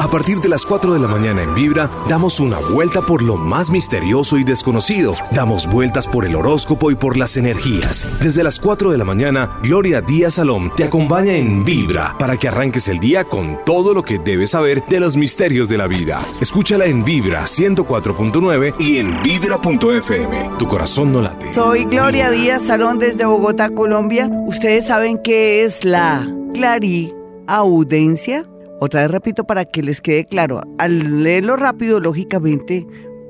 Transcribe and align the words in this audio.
A 0.00 0.08
partir 0.08 0.40
de 0.40 0.48
las 0.48 0.64
4 0.64 0.94
de 0.94 0.98
la 0.98 1.08
mañana 1.08 1.42
en 1.42 1.54
Vibra, 1.54 1.90
damos 2.08 2.40
una 2.40 2.58
vuelta 2.58 3.02
por 3.02 3.20
lo 3.20 3.36
más 3.36 3.70
misterioso 3.70 4.38
y 4.38 4.44
desconocido. 4.44 5.12
Damos 5.30 5.66
vueltas 5.70 6.06
por 6.06 6.24
el 6.24 6.34
horóscopo 6.36 6.90
y 6.90 6.94
por 6.94 7.18
las 7.18 7.36
energías. 7.36 8.08
Desde 8.18 8.42
las 8.42 8.58
4 8.58 8.92
de 8.92 8.96
la 8.96 9.04
mañana, 9.04 9.58
Gloria 9.62 10.00
Díaz 10.00 10.34
Salom 10.34 10.70
te 10.74 10.84
acompaña 10.84 11.34
en 11.34 11.66
Vibra 11.66 12.16
para 12.18 12.38
que 12.38 12.48
arranques 12.48 12.88
el 12.88 12.98
día 12.98 13.24
con 13.24 13.62
todo 13.66 13.92
lo 13.92 14.02
que 14.02 14.18
debes 14.18 14.52
saber 14.52 14.82
de 14.88 15.00
los 15.00 15.18
misterios 15.18 15.68
de 15.68 15.76
la 15.76 15.86
vida. 15.86 16.24
Escúchala 16.40 16.86
en 16.86 17.04
Vibra 17.04 17.42
104.9 17.42 18.80
y 18.80 18.96
en 19.00 19.20
Vibra.fm. 19.22 20.50
Tu 20.58 20.66
corazón 20.66 21.12
no 21.12 21.20
late. 21.20 21.52
Soy 21.52 21.84
Gloria 21.84 22.30
Díaz 22.30 22.62
Salón 22.62 22.98
desde 22.98 23.26
Bogotá, 23.26 23.68
Colombia. 23.68 24.30
Ustedes 24.46 24.86
saben 24.86 25.20
qué 25.22 25.62
es 25.62 25.84
la 25.84 26.26
clariaudencia. 26.54 28.49
Otra 28.82 29.02
vez 29.02 29.10
repito 29.10 29.44
para 29.44 29.66
que 29.66 29.82
les 29.82 30.00
quede 30.00 30.24
claro. 30.24 30.62
Al 30.78 31.22
leerlo 31.22 31.56
rápido, 31.56 32.00
lógicamente, 32.00 32.86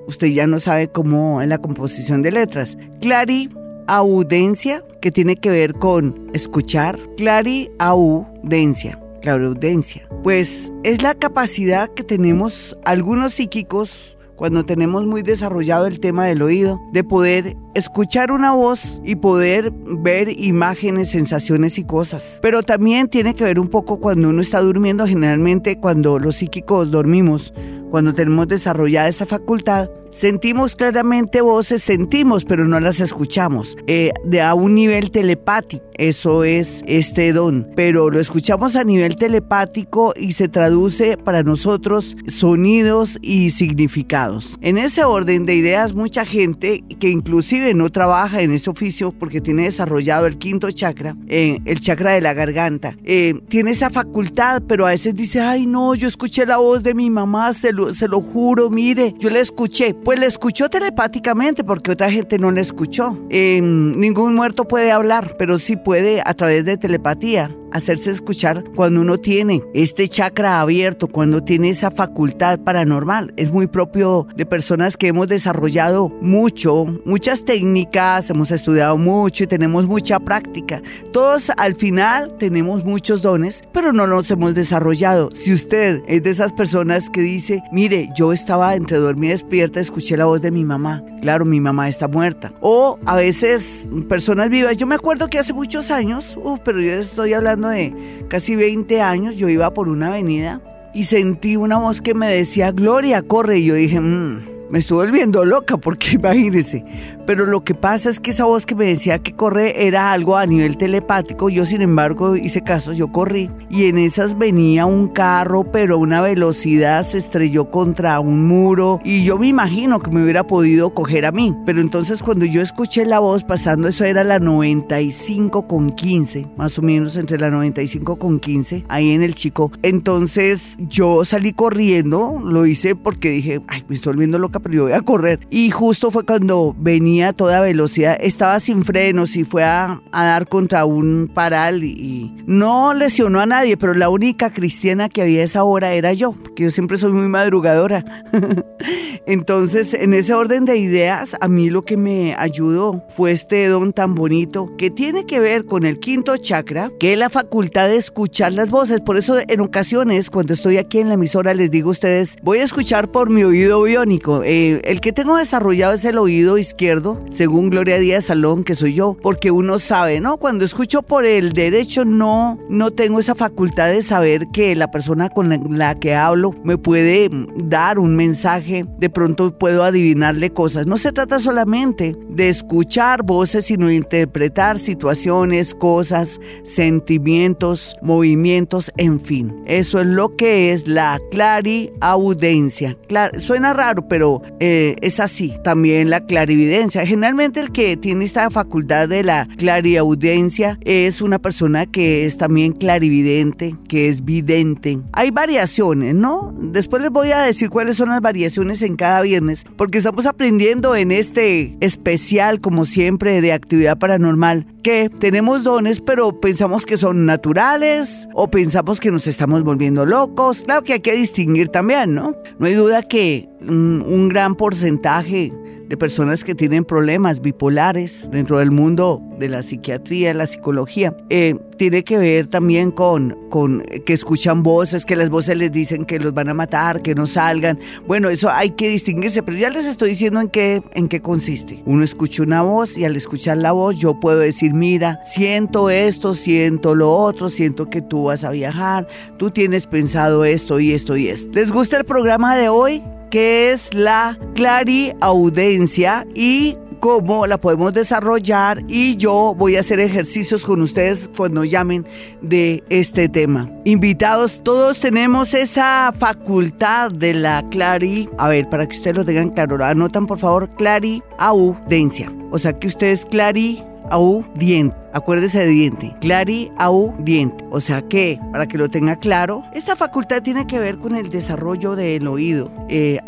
usted 0.07 0.29
ya 0.29 0.47
no 0.47 0.61
sabe 0.61 0.87
cómo 0.87 1.43
es 1.43 1.49
la 1.49 1.59
composición 1.59 2.23
de 2.23 2.31
letras. 2.31 2.79
Clariaudencia, 3.01 4.85
que 5.03 5.11
tiene 5.11 5.35
que 5.35 5.51
ver 5.51 5.75
con 5.75 6.31
escuchar. 6.35 7.01
Clariaudencia, 7.17 9.01
clariaudencia. 9.23 10.09
Pues 10.23 10.71
es 10.85 11.03
la 11.03 11.17
capacidad 11.17 11.93
que 11.95 12.05
tenemos 12.05 12.77
algunos 12.85 13.35
psíquicos 13.35 14.17
cuando 14.37 14.65
tenemos 14.65 15.05
muy 15.05 15.23
desarrollado 15.23 15.89
el 15.89 15.99
tema 15.99 16.27
del 16.27 16.43
oído, 16.43 16.81
de 16.93 17.03
poder 17.03 17.57
escuchar 17.75 18.33
una 18.33 18.53
voz 18.53 19.01
y 19.05 19.17
poder 19.17 19.73
ver 19.73 20.29
imágenes, 20.29 21.11
sensaciones 21.11 21.79
y 21.79 21.85
cosas. 21.85 22.39
Pero 22.43 22.63
también 22.63 23.09
tiene 23.09 23.35
que 23.35 23.45
ver 23.45 23.59
un 23.59 23.69
poco 23.69 24.01
cuando 24.01 24.29
uno 24.29 24.43
está 24.43 24.61
durmiendo, 24.61 25.07
generalmente 25.07 25.79
cuando 25.79 26.19
los 26.19 26.37
psíquicos 26.37 26.91
dormimos, 26.91 27.53
cuando 27.91 28.15
tenemos 28.15 28.49
desarrollada 28.49 29.09
esta 29.09 29.27
facultad, 29.27 29.91
sentimos 30.11 30.77
claramente 30.77 31.41
voces, 31.41 31.83
sentimos, 31.83 32.45
pero 32.45 32.67
no 32.67 32.81
las 32.81 33.01
escuchamos, 33.01 33.77
eh, 33.87 34.13
de 34.25 34.41
a 34.41 34.55
un 34.55 34.75
nivel 34.75 35.11
telepático. 35.11 35.85
Eso 35.95 36.45
es 36.45 36.83
este 36.87 37.33
don, 37.33 37.69
pero 37.77 38.09
lo 38.11 38.21
escuchamos 38.21 38.75
a 38.75 38.85
nivel 38.85 39.17
telepático 39.17 40.15
y 40.17 40.33
se 40.33 40.49
traduce 40.49 41.19
para 41.19 41.43
nosotros 41.43 42.17
sonidos 42.27 43.19
y 43.21 43.51
significados. 43.51 44.57
En 44.63 44.79
ese 44.79 45.05
orden 45.05 45.45
de 45.45 45.57
ideas, 45.57 45.93
mucha 45.93 46.25
gente 46.25 46.83
que 46.99 47.11
inclusive 47.11 47.60
no 47.75 47.91
trabaja 47.91 48.43
en 48.43 48.53
este 48.53 48.71
oficio 48.71 49.13
porque 49.13 49.41
tiene 49.41 49.65
desarrollado 49.65 50.27
el 50.27 50.39
quinto 50.39 50.71
chakra, 50.71 51.17
eh, 51.29 51.59
el 51.65 51.81
chakra 51.81 52.13
de 52.13 52.21
la 52.21 52.35
garganta, 52.35 52.97
eh, 53.05 53.35
tiene 53.49 53.73
esa 53.73 53.91
facultad, 53.91 54.63
pero 54.67 54.87
a 54.87 54.91
veces 54.91 55.15
dice, 55.15 55.41
ay 55.41 55.67
no, 55.67 55.95
yo 55.95 56.09
escuché 56.09 56.47
la 56.47 56.57
voz 56.59 56.83
de 56.83 56.95
mi 56.95 57.11
mamá, 57.11 57.53
se 57.53 57.73
lo, 57.73 57.95
se 57.95 58.09
lo 58.09 58.21
juro, 58.21 58.71
mire, 58.71 59.15
yo 59.19 59.31
la 59.31 59.41
escuché. 59.41 59.95
Pues 59.95 60.19
la 60.19 60.27
escuchó 60.27 60.69
telepáticamente 60.69 61.65
porque 61.65 61.93
otra 61.93 62.11
gente 62.11 62.39
no 62.39 62.51
la 62.51 62.61
escuchó. 62.61 63.19
Eh, 63.31 63.61
ningún 63.63 64.35
muerto 64.35 64.67
puede 64.67 64.93
hablar, 64.93 65.37
pero 65.39 65.59
sí 65.59 65.77
puede 65.77 66.23
a 66.25 66.35
través 66.35 66.65
de 66.65 66.77
telepatía 66.77 67.51
hacerse 67.73 68.11
escuchar 68.11 68.65
cuando 68.75 69.01
uno 69.01 69.19
tiene 69.19 69.63
este 69.75 70.09
chakra 70.09 70.61
abierto, 70.61 71.09
cuando 71.09 71.43
tiene 71.43 71.71
esa 71.71 71.91
facultad 71.91 72.61
paranormal. 72.61 73.33
Es 73.37 73.51
muy 73.51 73.67
propio 73.67 74.27
de 74.37 74.47
personas 74.47 74.97
que 74.97 75.09
hemos 75.09 75.29
desarrollado 75.29 76.09
mucho, 76.21 76.87
muchas 77.05 77.45
técnicas, 77.45 78.31
hemos 78.31 78.51
estudiado 78.51 78.97
mucho 78.97 79.45
y 79.45 79.47
tenemos 79.47 79.87
mucha 79.87 80.19
práctica. 80.19 80.83
Todos 81.13 81.51
al 81.57 81.75
final 81.75 82.37
tenemos 82.39 82.85
muchos 82.85 83.23
dones, 83.23 83.63
pero 83.73 83.93
no 83.93 84.07
los 84.07 84.31
hemos 84.31 84.55
desarrollado. 84.55 85.31
Si 85.33 85.53
usted 85.53 86.03
es 86.07 86.23
de 86.23 86.31
esas 86.31 86.53
personas 86.53 87.11
que 87.11 87.21
dice, 87.21 87.63
mire, 87.73 88.09
yo 88.17 88.33
estaba 88.33 88.75
entre 88.75 88.99
dormida 88.99 89.31
y 89.31 89.33
despierta, 89.33 89.81
escuché 89.81 90.17
la 90.17 90.25
voz 90.25 90.41
de 90.41 90.51
mi 90.51 90.65
mamá. 90.65 91.03
Claro, 91.21 91.45
mi 91.45 91.61
mamá 91.61 91.89
está 91.89 92.09
muerta. 92.09 92.53
O 92.61 92.99
a 93.05 93.17
veces 93.17 93.87
personas 94.09 94.49
vivas. 94.49 94.77
Yo 94.77 94.87
me 94.87 94.95
acuerdo 94.95 95.29
que 95.29 95.39
hace 95.39 95.53
muchos 95.53 95.91
años, 95.91 96.39
pero 96.65 96.81
yo 96.81 96.93
estoy 96.93 97.35
hablando 97.35 97.60
de 97.69 98.25
casi 98.29 98.57
20 98.57 99.03
años, 99.03 99.37
yo 99.37 99.49
iba 99.49 99.75
por 99.75 99.89
una 99.89 100.09
avenida 100.09 100.61
y 100.95 101.05
sentí 101.05 101.57
una 101.57 101.79
voz 101.79 102.01
que 102.01 102.15
me 102.15 102.33
decía, 102.33 102.73
Gloria, 102.73 103.23
corre. 103.23 103.59
Y 103.59 103.67
yo 103.67 103.75
dije, 103.75 104.01
mmm, 104.01 104.41
me 104.71 104.79
estuve 104.79 105.07
volviendo 105.07 105.45
loca 105.45 105.77
porque 105.77 106.11
imagínese. 106.13 106.85
Pero 107.27 107.47
lo 107.47 107.63
que 107.63 107.75
pasa 107.75 108.11
es 108.11 108.19
que 108.19 108.31
esa 108.31 108.45
voz 108.45 108.67
que 108.67 108.75
me 108.75 108.87
decía 108.87 109.21
que 109.21 109.35
corre 109.35 109.87
era 109.87 110.13
algo 110.13 110.37
a 110.37 110.47
nivel 110.47 110.77
telepático. 110.77 111.49
Yo, 111.49 111.65
sin 111.65 111.83
embargo, 111.83 112.35
hice 112.35 112.63
caso, 112.63 112.93
yo 112.93 113.13
corrí. 113.13 113.51
Y 113.69 113.85
en 113.85 113.99
esas 113.99 114.37
venía 114.37 114.87
un 114.87 115.09
carro, 115.09 115.65
pero 115.71 115.95
a 115.95 115.99
una 115.99 116.21
velocidad 116.21 117.03
se 117.05 117.19
estrelló 117.19 117.71
contra 117.71 118.19
un 118.19 118.47
muro. 118.47 119.01
Y 119.05 119.25
yo 119.25 119.39
me 119.39 119.47
imagino 119.47 120.01
que 120.01 120.11
me 120.11 120.23
hubiera 120.23 120.45
podido 120.45 120.91
coger 120.91 121.27
a 121.27 121.33
mí. 121.33 121.55
Pero 121.67 121.81
entonces 121.81 122.23
cuando 122.23 122.47
yo 122.47 122.63
escuché 122.63 123.05
la 123.05 123.21
voz 123.21 123.45
pasando, 123.45 123.87
eso 123.87 124.05
era 124.05 124.25
la 124.25 124.39
95 124.39 125.69
con 125.69 125.91
15, 125.91 126.49
más 126.57 126.79
o 126.79 126.83
menos 126.83 127.17
entre 127.17 127.39
la 127.39 127.51
95 127.51 128.17
con 128.17 128.41
15, 128.41 128.87
ahí 128.89 129.11
en 129.11 129.23
el 129.23 129.35
chico. 129.35 129.71
Entonces 129.83 130.77
yo 130.79 131.25
salí 131.25 131.53
corriendo, 131.53 132.41
lo 132.43 132.67
hice 132.67 132.97
porque 132.97 133.31
dije, 133.31 133.61
ay, 133.69 133.85
me 133.89 133.95
estoy 133.95 134.13
volviendo 134.15 134.39
loca 134.39 134.60
pero 134.61 134.75
yo 134.75 134.83
voy 134.85 134.93
a 134.93 135.03
correr. 135.03 135.41
Y 135.51 135.71
justo 135.71 136.11
fue 136.11 136.25
cuando 136.25 136.75
venía 136.79 137.29
a 137.29 137.33
toda 137.33 137.61
velocidad, 137.61 138.17
estaba 138.21 138.61
sin 138.61 138.85
frenos 138.85 139.37
y 139.37 139.45
fue 139.45 139.65
a, 139.65 140.01
dar 140.13 140.49
contra 140.49 140.85
un 140.85 141.31
paral 141.33 141.83
y, 141.85 142.35
no 142.47 142.95
lesionó 142.95 143.41
a 143.41 143.47
nadie, 143.47 143.77
pero 143.77 143.95
la 143.95 144.09
única 144.09 144.53
cristiana 144.53 145.09
que 145.09 145.23
había 145.23 145.43
a 145.43 145.45
esa 145.45 145.65
hora 145.65 145.93
era 145.93 146.13
yo, 146.13 146.33
porque 146.33 146.65
yo 146.65 146.71
siempre 146.71 146.99
soy 146.99 147.13
muy 147.13 147.29
madrugadora. 147.29 148.05
Entonces, 149.27 149.95
en 149.95 150.15
ese 150.15 150.35
orden 150.35 150.65
de 150.65 150.77
ideas, 150.77 151.37
a 151.41 151.49
mí 151.49 151.71
lo 151.71 151.85
que 151.85 151.97
me 151.97 152.35
ayudó 152.35 153.05
fue 153.17 153.33
este 153.33 153.69
don 153.69 153.93
tan 153.93 154.15
bonito 154.15 154.75
que 154.77 154.91
tiene 154.91 155.27
que 155.27 155.41
ver 155.41 155.65
con 155.65 155.85
el 155.85 156.01
quinto 156.01 156.37
chakra, 156.37 156.91
que 156.99 157.13
es 157.13 157.19
la 157.19 157.31
facultad 157.31 157.89
de 157.89 157.97
escuchar 157.97 158.53
las 158.53 158.71
voces. 158.71 159.01
Por 159.01 159.17
eso 159.17 159.39
en 159.47 159.61
ocasiones, 159.61 160.31
cuando 160.31 160.55
estoy 160.55 160.79
aquí 160.79 160.99
en 160.99 161.09
la 161.09 161.15
emisora, 161.15 161.55
les 161.55 161.71
digo 161.71 161.91
a 161.91 161.93
ustedes, 161.93 162.37
voy 162.43 162.59
a 162.59 162.65
escuchar 162.65 163.11
por 163.11 163.31
mi 163.31 163.45
oído 163.45 163.83
biónico. 163.83 164.43
Eh, 164.53 164.81
el 164.83 165.01
que 165.01 165.13
tengo 165.13 165.37
desarrollado 165.37 165.95
es 165.95 166.05
el 166.05 166.19
oído 166.19 166.59
izquierdo, 166.59 167.25
según 167.31 167.71
Gloria 167.71 168.01
Díaz 168.01 168.25
Salón, 168.25 168.65
que 168.65 168.75
soy 168.75 168.95
yo, 168.95 169.17
porque 169.23 169.53
uno 169.53 169.79
sabe, 169.79 170.19
¿no? 170.19 170.39
Cuando 170.39 170.65
escucho 170.65 171.03
por 171.03 171.25
el 171.25 171.53
derecho 171.53 172.05
no, 172.05 172.59
no 172.69 172.91
tengo 172.91 173.21
esa 173.21 173.37
facultad 173.37 173.91
de 173.91 174.03
saber 174.03 174.49
que 174.53 174.75
la 174.75 174.91
persona 174.91 175.29
con 175.29 175.79
la 175.79 175.95
que 175.95 176.17
hablo 176.17 176.53
me 176.65 176.77
puede 176.79 177.31
dar 177.59 178.01
un 178.01 178.17
mensaje, 178.17 178.85
de 178.99 179.09
pronto 179.09 179.57
puedo 179.57 179.85
adivinarle 179.85 180.51
cosas. 180.51 180.85
No 180.85 180.99
se 180.99 181.13
trata 181.13 181.39
solamente 181.39 182.17
de 182.29 182.49
escuchar 182.49 183.23
voces, 183.23 183.67
sino 183.67 183.89
interpretar 183.89 184.81
situaciones, 184.81 185.77
cosas, 185.77 186.41
sentimientos, 186.65 187.95
movimientos, 188.03 188.91
en 188.97 189.21
fin. 189.21 189.63
Eso 189.67 190.01
es 190.01 190.07
lo 190.07 190.35
que 190.35 190.73
es 190.73 190.89
la 190.89 191.21
clariaudencia. 191.31 192.99
suena 193.39 193.75
raro, 193.75 194.09
pero 194.09 194.40
eh, 194.59 194.97
es 195.01 195.21
así. 195.21 195.55
También 195.65 196.11
la 196.11 196.21
clarividencia. 196.21 197.07
Generalmente 197.07 197.61
el 197.61 197.73
que 197.73 197.97
tiene 197.97 198.25
esta 198.25 198.51
facultad 198.51 199.09
de 199.09 199.25
la 199.25 199.49
clariaudiencia 199.57 200.79
es 200.83 201.21
una 201.21 201.39
persona 201.39 201.87
que 201.87 202.27
es 202.27 202.37
también 202.37 202.73
clarividente, 202.73 203.77
que 203.89 204.09
es 204.09 204.25
vidente. 204.25 204.99
Hay 205.13 205.31
variaciones, 205.31 206.15
¿no? 206.15 206.55
Después 206.61 207.03
les 207.03 207.11
voy 207.11 207.33
a 207.33 207.43
decir 207.43 207.71
cuáles 207.71 207.97
son 207.97 208.11
las 208.11 208.21
variaciones 208.21 208.83
en 208.83 208.97
cada 208.97 209.23
viernes, 209.23 209.65
porque 209.77 209.99
estamos 209.99 210.27
aprendiendo 210.27 210.95
en 210.97 211.13
este 211.13 211.77
especial, 211.81 212.61
como 212.61 212.85
siempre, 212.85 213.41
de 213.41 213.53
actividad 213.53 213.99
paranormal, 213.99 214.67
que 214.83 215.09
tenemos 215.09 215.65
dones, 215.65 216.01
pero 216.01 216.41
pensamos 216.41 216.87
que 216.87 216.97
son 216.97 217.27
naturales 217.27 218.29
o 218.35 218.51
pensamos 218.51 219.01
que 219.01 219.11
nos 219.11 219.27
estamos 219.27 219.63
volviendo 219.63 220.07
locos. 220.07 220.63
Claro 220.65 220.83
que 220.83 220.95
hay 220.95 221.01
que 221.01 221.13
distinguir 221.13 221.69
también, 221.69 222.15
¿no? 222.15 222.35
No 222.59 222.67
hay 222.67 222.75
duda 222.75 223.03
que 223.03 223.50
un, 223.63 224.29
gran 224.29 224.55
porcentaje 224.55 225.53
de 225.89 225.97
personas 225.97 226.45
que 226.45 226.55
tienen 226.55 226.85
problemas 226.85 227.41
bipolares 227.41 228.31
dentro 228.31 228.59
del 228.59 228.71
mundo 228.71 229.21
de 229.41 229.49
la 229.49 229.65
psiquiatría, 229.65 230.33
la 230.35 230.47
psicología, 230.47 231.17
eh, 231.31 231.57
tiene 231.79 232.05
que 232.05 232.17
ver 232.17 232.47
también 232.47 232.93
con, 232.93 233.37
con 233.51 233.83
que 234.07 234.13
escuchan 234.13 234.63
voces, 234.63 235.05
que 235.05 235.17
las 235.17 235.31
voces 235.31 235.57
les 235.57 235.73
dicen 235.73 236.05
que 236.05 236.21
los 236.21 236.33
van 236.33 236.49
a 236.49 236.55
matar, 236.55 237.03
que 237.03 237.17
no 237.17 237.27
salgan. 237.27 237.81
Bueno, 238.07 238.29
eso 238.29 238.49
hay 238.51 238.71
que 238.71 238.89
distinguirse, 238.89 239.43
pero 239.43 239.59
ya 239.59 239.69
les 239.69 239.87
estoy 239.87 240.11
diciendo 240.11 240.41
en 240.41 240.49
qué, 240.49 240.81
en 240.93 241.09
qué 241.09 241.21
consiste. 241.21 241.83
Uno 241.87 242.05
escucha 242.05 242.45
una 242.45 242.63
voz 242.63 242.97
y 242.97 243.05
al 243.05 243.17
escuchar 243.17 243.59
la 243.59 243.73
voz 243.73 243.99
yo 243.99 244.21
puedo 244.21 244.39
decir, 244.39 244.73
mira, 244.73 245.19
siento 245.25 245.91
esto, 245.91 246.35
siento 246.35 246.95
lo 246.95 247.13
otro, 247.13 247.49
siento 247.49 247.91
que 247.91 248.01
tú 248.01 248.25
vas 248.25 248.45
a 248.45 248.51
viajar, 248.51 249.09
tú 249.39 249.51
tienes 249.51 249.89
pensado 249.89 250.45
esto 250.45 250.79
y 250.79 250.93
esto 250.93 251.17
y 251.17 251.31
esto. 251.31 251.51
¿Les 251.53 251.73
gusta 251.73 251.97
el 251.97 252.05
programa 252.05 252.57
de 252.57 252.69
hoy? 252.69 253.03
Que 253.31 253.73
es 253.73 253.95
la 253.95 254.39
clariaudencia 254.55 256.27
y 256.35 256.77
cómo 257.01 257.47
la 257.47 257.59
podemos 257.59 257.95
desarrollar 257.95 258.83
y 258.87 259.17
yo 259.17 259.55
voy 259.57 259.77
a 259.77 259.81
hacer 259.81 259.99
ejercicios 260.01 260.65
con 260.65 260.83
ustedes 260.83 261.31
cuando 261.37 261.65
llamen 261.65 262.07
de 262.43 262.85
este 262.91 263.29
tema. 263.29 263.71
Invitados, 263.85 264.63
todos 264.63 265.01
tenemos 265.01 265.55
esa 265.55 266.13
facultad 266.17 267.11
de 267.11 267.35
la 267.35 267.65
clari, 267.71 268.29
a 268.39 268.49
ver, 268.49 268.69
para 268.69 268.87
que 268.87 268.97
ustedes 268.97 269.17
lo 269.17 269.25
tengan 269.25 269.49
claro, 269.49 269.83
anotan 269.85 270.27
por 270.27 270.39
favor 270.39 270.69
clari 270.77 271.23
audencia. 271.39 272.33
O 272.53 272.59
sea 272.59 272.79
que 272.79 272.87
ustedes 272.87 273.25
clari 273.25 273.83
audiente. 274.11 274.97
Acuérdese 275.13 275.61
de 275.61 275.67
diente. 275.67 276.15
Clari 276.21 276.71
audiente. 276.79 277.65
O 277.71 277.81
sea 277.81 278.03
que, 278.03 278.39
para 278.53 278.67
que 278.67 278.79
lo 278.79 278.89
tenga 278.89 279.17
claro, 279.17 279.63
esta 279.75 279.97
facultad 279.97 280.43
tiene 280.43 280.67
que 280.67 280.79
ver 280.79 280.99
con 280.99 281.17
el 281.17 281.31
desarrollo 281.31 281.97
del 281.97 282.29
oído. 282.29 282.71
Eh, 282.89 283.19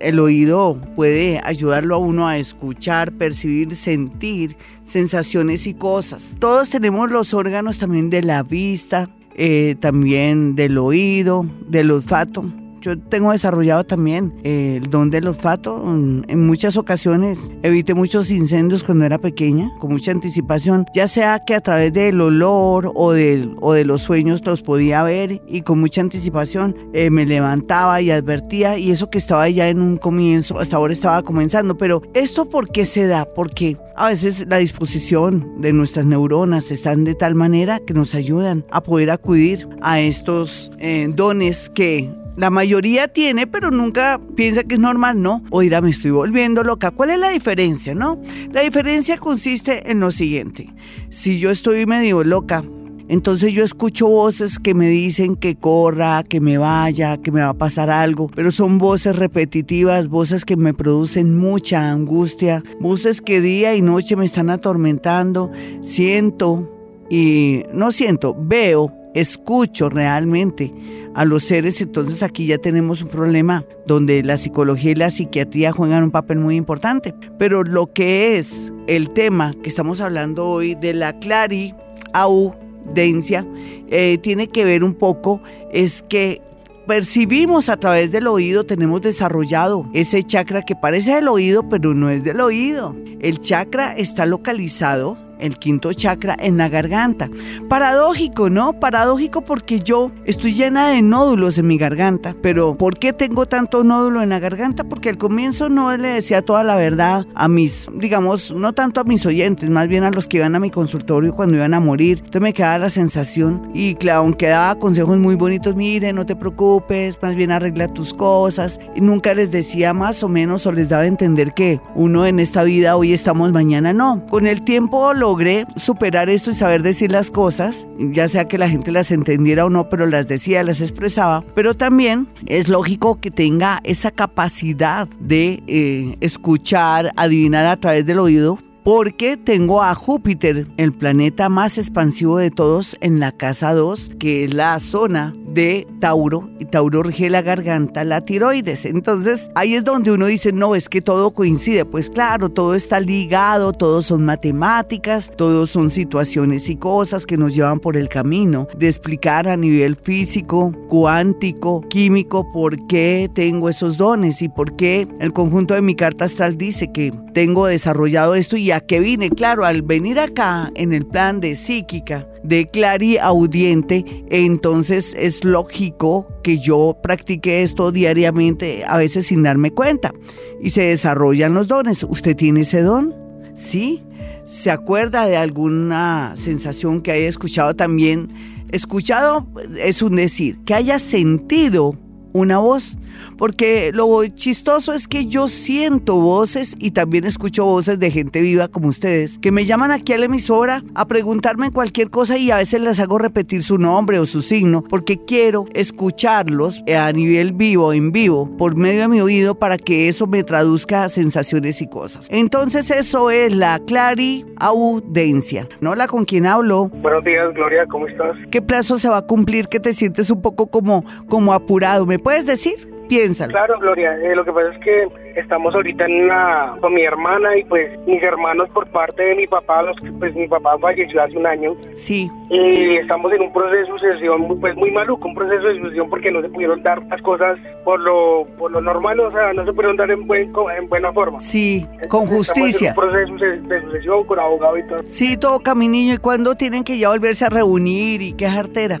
el 0.00 0.20
oído 0.20 0.80
puede 0.94 1.40
ayudarlo 1.44 1.96
a 1.96 1.98
uno 1.98 2.28
a 2.28 2.38
escuchar, 2.38 3.12
percibir, 3.12 3.76
sentir 3.76 4.56
sensaciones 4.84 5.66
y 5.66 5.74
cosas. 5.74 6.34
Todos 6.38 6.70
tenemos 6.70 7.10
los 7.10 7.34
órganos 7.34 7.78
también 7.78 8.08
de 8.10 8.22
la 8.22 8.42
vista, 8.42 9.10
eh, 9.34 9.76
también 9.80 10.56
del 10.56 10.78
oído, 10.78 11.46
del 11.68 11.90
olfato. 11.90 12.44
Yo 12.80 12.98
tengo 12.98 13.32
desarrollado 13.32 13.84
también 13.84 14.34
eh, 14.44 14.80
el 14.82 14.90
don 14.90 15.10
del 15.10 15.26
olfato. 15.26 15.82
En 15.84 16.46
muchas 16.46 16.76
ocasiones 16.76 17.38
evité 17.62 17.94
muchos 17.94 18.30
incendios 18.30 18.84
cuando 18.84 19.04
era 19.04 19.18
pequeña, 19.18 19.70
con 19.78 19.92
mucha 19.92 20.12
anticipación, 20.12 20.86
ya 20.94 21.08
sea 21.08 21.44
que 21.44 21.54
a 21.54 21.60
través 21.60 21.92
del 21.92 22.20
olor 22.20 22.92
o, 22.94 23.12
del, 23.12 23.54
o 23.60 23.72
de 23.72 23.84
los 23.84 24.02
sueños 24.02 24.44
los 24.44 24.62
podía 24.62 25.02
ver 25.02 25.42
y 25.46 25.62
con 25.62 25.80
mucha 25.80 26.00
anticipación 26.00 26.76
eh, 26.92 27.10
me 27.10 27.26
levantaba 27.26 28.00
y 28.00 28.10
advertía 28.10 28.78
y 28.78 28.90
eso 28.90 29.10
que 29.10 29.18
estaba 29.18 29.48
ya 29.48 29.68
en 29.68 29.80
un 29.80 29.96
comienzo, 29.96 30.58
hasta 30.60 30.76
ahora 30.76 30.92
estaba 30.92 31.22
comenzando. 31.22 31.76
Pero 31.76 32.02
esto 32.14 32.48
por 32.48 32.70
qué 32.70 32.86
se 32.86 33.06
da? 33.06 33.26
Porque 33.34 33.76
a 33.96 34.08
veces 34.08 34.46
la 34.48 34.58
disposición 34.58 35.60
de 35.60 35.72
nuestras 35.72 36.06
neuronas 36.06 36.70
están 36.70 37.04
de 37.04 37.14
tal 37.14 37.34
manera 37.34 37.80
que 37.80 37.94
nos 37.94 38.14
ayudan 38.14 38.64
a 38.70 38.82
poder 38.82 39.10
acudir 39.10 39.68
a 39.80 40.00
estos 40.00 40.70
eh, 40.78 41.08
dones 41.14 41.68
que 41.70 42.10
la 42.38 42.50
mayoría 42.50 43.08
tiene, 43.08 43.48
pero 43.48 43.72
nunca 43.72 44.20
piensa 44.36 44.62
que 44.62 44.74
es 44.76 44.80
normal, 44.80 45.20
¿no? 45.20 45.42
Oiga, 45.50 45.80
me 45.80 45.90
estoy 45.90 46.12
volviendo 46.12 46.62
loca. 46.62 46.92
¿Cuál 46.92 47.10
es 47.10 47.18
la 47.18 47.30
diferencia, 47.30 47.96
no? 47.96 48.22
La 48.52 48.60
diferencia 48.60 49.18
consiste 49.18 49.90
en 49.90 49.98
lo 49.98 50.12
siguiente. 50.12 50.72
Si 51.10 51.40
yo 51.40 51.50
estoy 51.50 51.84
medio 51.84 52.22
loca, 52.22 52.62
entonces 53.08 53.52
yo 53.52 53.64
escucho 53.64 54.06
voces 54.06 54.60
que 54.60 54.72
me 54.72 54.88
dicen 54.88 55.34
que 55.34 55.56
corra, 55.56 56.22
que 56.22 56.40
me 56.40 56.58
vaya, 56.58 57.16
que 57.16 57.32
me 57.32 57.40
va 57.40 57.48
a 57.48 57.54
pasar 57.54 57.90
algo, 57.90 58.28
pero 58.28 58.52
son 58.52 58.78
voces 58.78 59.16
repetitivas, 59.16 60.06
voces 60.06 60.44
que 60.44 60.56
me 60.56 60.74
producen 60.74 61.36
mucha 61.36 61.90
angustia, 61.90 62.62
voces 62.78 63.20
que 63.20 63.40
día 63.40 63.74
y 63.74 63.80
noche 63.80 64.14
me 64.14 64.24
están 64.24 64.48
atormentando. 64.48 65.50
Siento 65.82 66.72
y 67.10 67.64
no 67.72 67.90
siento, 67.90 68.36
veo, 68.38 68.94
escucho 69.14 69.88
realmente 69.88 70.74
a 71.14 71.24
los 71.24 71.44
seres, 71.44 71.80
entonces 71.80 72.22
aquí 72.22 72.46
ya 72.46 72.58
tenemos 72.58 73.00
un 73.02 73.08
problema 73.08 73.64
donde 73.86 74.22
la 74.22 74.36
psicología 74.36 74.92
y 74.92 74.94
la 74.94 75.10
psiquiatría 75.10 75.72
juegan 75.72 76.04
un 76.04 76.10
papel 76.10 76.38
muy 76.38 76.56
importante. 76.56 77.14
Pero 77.38 77.64
lo 77.64 77.92
que 77.92 78.38
es 78.38 78.72
el 78.86 79.10
tema 79.10 79.54
que 79.62 79.68
estamos 79.68 80.00
hablando 80.00 80.46
hoy 80.46 80.76
de 80.76 80.94
la 80.94 81.18
clariaudencia 81.18 83.46
eh, 83.88 84.18
tiene 84.22 84.48
que 84.48 84.64
ver 84.64 84.84
un 84.84 84.94
poco 84.94 85.42
es 85.72 86.02
que 86.02 86.40
percibimos 86.86 87.68
a 87.68 87.76
través 87.76 88.10
del 88.10 88.26
oído, 88.26 88.64
tenemos 88.64 89.02
desarrollado 89.02 89.86
ese 89.92 90.22
chakra 90.22 90.62
que 90.62 90.74
parece 90.74 91.16
del 91.16 91.28
oído, 91.28 91.68
pero 91.68 91.92
no 91.94 92.08
es 92.10 92.24
del 92.24 92.40
oído. 92.40 92.96
El 93.20 93.40
chakra 93.40 93.92
está 93.92 94.24
localizado 94.24 95.27
el 95.38 95.58
quinto 95.58 95.92
chakra 95.92 96.36
en 96.38 96.56
la 96.56 96.68
garganta. 96.68 97.28
Paradójico, 97.68 98.50
¿no? 98.50 98.72
Paradójico 98.74 99.42
porque 99.42 99.80
yo 99.80 100.10
estoy 100.24 100.54
llena 100.54 100.88
de 100.88 101.02
nódulos 101.02 101.58
en 101.58 101.66
mi 101.66 101.78
garganta, 101.78 102.34
pero 102.42 102.76
¿por 102.76 102.98
qué 102.98 103.12
tengo 103.12 103.46
tanto 103.46 103.84
nódulo 103.84 104.22
en 104.22 104.30
la 104.30 104.38
garganta? 104.38 104.84
Porque 104.84 105.08
al 105.08 105.18
comienzo 105.18 105.68
no 105.68 105.96
le 105.96 106.08
decía 106.08 106.42
toda 106.42 106.62
la 106.62 106.76
verdad 106.76 107.26
a 107.34 107.48
mis, 107.48 107.88
digamos, 107.94 108.52
no 108.52 108.72
tanto 108.72 109.00
a 109.00 109.04
mis 109.04 109.24
oyentes, 109.26 109.70
más 109.70 109.88
bien 109.88 110.04
a 110.04 110.10
los 110.10 110.26
que 110.26 110.38
iban 110.38 110.54
a 110.54 110.60
mi 110.60 110.70
consultorio 110.70 111.34
cuando 111.34 111.56
iban 111.56 111.74
a 111.74 111.80
morir. 111.80 112.18
Entonces 112.18 112.42
me 112.42 112.52
quedaba 112.52 112.78
la 112.78 112.90
sensación 112.90 113.70
y 113.74 113.94
claro, 113.94 114.20
aunque 114.20 114.48
daba 114.48 114.78
consejos 114.78 115.18
muy 115.18 115.34
bonitos, 115.34 115.74
mire, 115.74 116.12
no 116.12 116.26
te 116.26 116.36
preocupes, 116.36 117.18
más 117.22 117.34
bien 117.34 117.52
arregla 117.52 117.88
tus 117.88 118.14
cosas, 118.14 118.78
nunca 118.96 119.34
les 119.34 119.50
decía 119.50 119.92
más 119.92 120.22
o 120.22 120.28
menos 120.28 120.66
o 120.66 120.72
les 120.72 120.88
daba 120.88 121.02
a 121.02 121.06
entender 121.06 121.54
que 121.54 121.80
uno 121.94 122.26
en 122.26 122.40
esta 122.40 122.62
vida 122.62 122.96
hoy 122.96 123.12
estamos, 123.12 123.52
mañana 123.52 123.92
no. 123.92 124.24
Con 124.26 124.46
el 124.46 124.62
tiempo 124.62 125.14
lo 125.14 125.27
logré 125.28 125.66
superar 125.76 126.30
esto 126.30 126.52
y 126.52 126.54
saber 126.54 126.82
decir 126.82 127.12
las 127.12 127.30
cosas, 127.30 127.86
ya 127.98 128.30
sea 128.30 128.48
que 128.48 128.56
la 128.56 128.70
gente 128.70 128.90
las 128.90 129.10
entendiera 129.10 129.66
o 129.66 129.68
no, 129.68 129.90
pero 129.90 130.06
las 130.06 130.26
decía, 130.26 130.64
las 130.64 130.80
expresaba, 130.80 131.44
pero 131.54 131.74
también 131.74 132.28
es 132.46 132.68
lógico 132.68 133.20
que 133.20 133.30
tenga 133.30 133.80
esa 133.84 134.10
capacidad 134.10 135.06
de 135.20 135.62
eh, 135.66 136.16
escuchar, 136.22 137.12
adivinar 137.16 137.66
a 137.66 137.76
través 137.76 138.06
del 138.06 138.20
oído, 138.20 138.58
porque 138.84 139.36
tengo 139.36 139.82
a 139.82 139.94
Júpiter, 139.94 140.66
el 140.78 140.94
planeta 140.94 141.50
más 141.50 141.76
expansivo 141.76 142.38
de 142.38 142.50
todos, 142.50 142.96
en 143.02 143.20
la 143.20 143.32
casa 143.32 143.74
2, 143.74 144.12
que 144.18 144.44
es 144.44 144.54
la 144.54 144.78
zona 144.78 145.34
de 145.58 145.88
Tauro, 145.98 146.48
y 146.60 146.66
Tauro 146.66 147.02
rige 147.02 147.28
la 147.28 147.42
garganta, 147.42 148.04
la 148.04 148.24
tiroides. 148.24 148.84
Entonces 148.84 149.50
ahí 149.56 149.74
es 149.74 149.82
donde 149.82 150.12
uno 150.12 150.26
dice, 150.26 150.52
no, 150.52 150.76
es 150.76 150.88
que 150.88 151.02
todo 151.02 151.32
coincide. 151.32 151.84
Pues 151.84 152.08
claro, 152.10 152.48
todo 152.48 152.76
está 152.76 153.00
ligado, 153.00 153.72
todo 153.72 154.02
son 154.02 154.24
matemáticas, 154.24 155.32
todo 155.36 155.66
son 155.66 155.90
situaciones 155.90 156.68
y 156.68 156.76
cosas 156.76 157.26
que 157.26 157.36
nos 157.36 157.56
llevan 157.56 157.80
por 157.80 157.96
el 157.96 158.08
camino 158.08 158.68
de 158.76 158.86
explicar 158.88 159.48
a 159.48 159.56
nivel 159.56 159.96
físico, 159.96 160.72
cuántico, 160.88 161.80
químico, 161.88 162.46
por 162.52 162.86
qué 162.86 163.28
tengo 163.34 163.68
esos 163.68 163.96
dones 163.96 164.40
y 164.42 164.48
por 164.48 164.76
qué 164.76 165.08
el 165.18 165.32
conjunto 165.32 165.74
de 165.74 165.82
mi 165.82 165.96
carta 165.96 166.26
astral 166.26 166.56
dice 166.56 166.92
que 166.92 167.10
tengo 167.34 167.66
desarrollado 167.66 168.36
esto 168.36 168.56
y 168.56 168.70
a 168.70 168.78
qué 168.78 169.00
vine. 169.00 169.30
Claro, 169.30 169.64
al 169.64 169.82
venir 169.82 170.20
acá 170.20 170.70
en 170.76 170.92
el 170.92 171.04
plan 171.04 171.40
de 171.40 171.56
psíquica, 171.56 172.28
de 172.48 172.68
clariaudiente, 172.70 174.24
entonces 174.30 175.14
es 175.16 175.44
lógico 175.44 176.26
que 176.42 176.58
yo 176.58 176.96
practique 177.02 177.62
esto 177.62 177.92
diariamente, 177.92 178.84
a 178.86 178.96
veces 178.96 179.26
sin 179.26 179.42
darme 179.42 179.70
cuenta, 179.70 180.14
y 180.62 180.70
se 180.70 180.82
desarrollan 180.82 181.54
los 181.54 181.68
dones. 181.68 182.04
¿Usted 182.08 182.34
tiene 182.34 182.62
ese 182.62 182.82
don? 182.82 183.14
¿Sí? 183.54 184.02
¿Se 184.44 184.70
acuerda 184.70 185.26
de 185.26 185.36
alguna 185.36 186.32
sensación 186.36 187.02
que 187.02 187.12
haya 187.12 187.28
escuchado 187.28 187.76
también? 187.76 188.28
Escuchado 188.70 189.46
es 189.78 190.00
un 190.00 190.16
decir, 190.16 190.58
que 190.64 190.74
haya 190.74 190.98
sentido 190.98 191.98
una 192.32 192.58
voz, 192.58 192.96
porque 193.36 193.90
lo 193.92 194.26
chistoso 194.28 194.92
es 194.92 195.08
que 195.08 195.26
yo 195.26 195.48
siento 195.48 196.16
voces 196.16 196.74
y 196.78 196.92
también 196.92 197.24
escucho 197.24 197.64
voces 197.64 197.98
de 197.98 198.10
gente 198.10 198.40
viva 198.40 198.68
como 198.68 198.88
ustedes, 198.88 199.38
que 199.38 199.52
me 199.52 199.66
llaman 199.66 199.90
aquí 199.90 200.12
a 200.12 200.18
la 200.18 200.26
emisora 200.26 200.82
a 200.94 201.06
preguntarme 201.06 201.70
cualquier 201.70 202.10
cosa 202.10 202.36
y 202.36 202.50
a 202.50 202.56
veces 202.56 202.80
les 202.80 203.00
hago 203.00 203.18
repetir 203.18 203.62
su 203.62 203.78
nombre 203.78 204.18
o 204.18 204.26
su 204.26 204.42
signo, 204.42 204.82
porque 204.82 205.18
quiero 205.24 205.66
escucharlos 205.74 206.82
a 206.96 207.12
nivel 207.12 207.52
vivo, 207.52 207.92
en 207.92 208.12
vivo, 208.12 208.50
por 208.56 208.76
medio 208.76 209.02
de 209.02 209.08
mi 209.08 209.20
oído, 209.20 209.58
para 209.58 209.78
que 209.78 210.08
eso 210.08 210.26
me 210.26 210.44
traduzca 210.44 211.04
a 211.04 211.08
sensaciones 211.08 211.80
y 211.80 211.88
cosas. 211.88 212.26
Entonces 212.30 212.90
eso 212.90 213.30
es 213.30 213.54
la 213.54 213.78
clariaudencia. 213.80 215.68
¿No? 215.80 215.94
La 215.94 216.06
con 216.06 216.24
quien 216.24 216.46
hablo. 216.46 216.88
Buenos 216.88 217.24
días, 217.24 217.52
Gloria, 217.54 217.86
¿cómo 217.86 218.06
estás? 218.06 218.36
¿Qué 218.50 218.60
plazo 218.62 218.98
se 218.98 219.08
va 219.08 219.18
a 219.18 219.26
cumplir 219.26 219.68
que 219.68 219.80
te 219.80 219.92
sientes 219.92 220.30
un 220.30 220.42
poco 220.42 220.66
como, 220.66 221.04
como 221.28 221.52
apurado? 221.52 222.06
¿Me 222.06 222.17
puedes 222.18 222.46
decir? 222.46 222.88
Piénsalo. 223.08 223.52
Claro, 223.52 223.78
Gloria, 223.78 224.14
eh, 224.22 224.36
lo 224.36 224.44
que 224.44 224.52
pasa 224.52 224.68
es 224.70 224.78
que 224.80 225.08
estamos 225.40 225.74
ahorita 225.74 226.04
en 226.04 226.24
una, 226.24 226.76
con 226.80 226.92
mi 226.92 227.02
hermana 227.02 227.56
y 227.56 227.64
pues 227.64 227.98
mis 228.06 228.22
hermanos 228.22 228.68
por 228.70 228.86
parte 228.88 229.22
de 229.22 229.34
mi 229.34 229.46
papá, 229.46 229.82
los 229.82 229.96
que 229.98 230.12
pues 230.12 230.34
mi 230.34 230.46
papá 230.46 230.76
falleció 230.78 231.22
hace 231.22 231.36
un 231.36 231.46
año. 231.46 231.74
Sí. 231.94 232.28
Y 232.50 232.96
estamos 232.96 233.32
en 233.32 233.42
un 233.42 233.52
proceso 233.52 233.76
de 233.76 233.86
sucesión 233.86 234.60
pues 234.60 234.76
muy 234.76 234.90
maluco, 234.90 235.26
un 235.26 235.34
proceso 235.34 235.68
de 235.68 235.80
sucesión 235.80 236.10
porque 236.10 236.30
no 236.30 236.42
se 236.42 236.50
pudieron 236.50 236.82
dar 236.82 237.02
las 237.06 237.22
cosas 237.22 237.58
por 237.82 237.98
lo, 238.00 238.46
por 238.58 238.70
lo 238.70 238.80
normal, 238.82 239.20
o 239.20 239.32
sea, 239.32 239.54
no 239.54 239.64
se 239.64 239.72
pudieron 239.72 239.96
dar 239.96 240.10
en, 240.10 240.26
buen, 240.26 240.52
en 240.76 240.88
buena 240.88 241.12
forma. 241.12 241.40
Sí, 241.40 241.86
con 242.08 242.26
justicia. 242.26 242.90
En 242.90 242.98
un 242.98 243.02
proceso 243.02 243.34
de, 243.36 243.80
sucesión 243.82 244.24
con 244.24 244.38
abogado 244.38 244.76
y 244.76 244.86
todo. 244.86 244.98
Sí, 245.06 245.36
todo 245.38 245.60
mi 245.74 245.88
niño, 245.88 246.14
¿y 246.14 246.18
cuándo 246.18 246.54
tienen 246.54 246.84
que 246.84 246.98
ya 246.98 247.08
volverse 247.08 247.46
a 247.46 247.48
reunir 247.48 248.20
y 248.20 248.32
qué 248.34 248.48
jartera? 248.48 249.00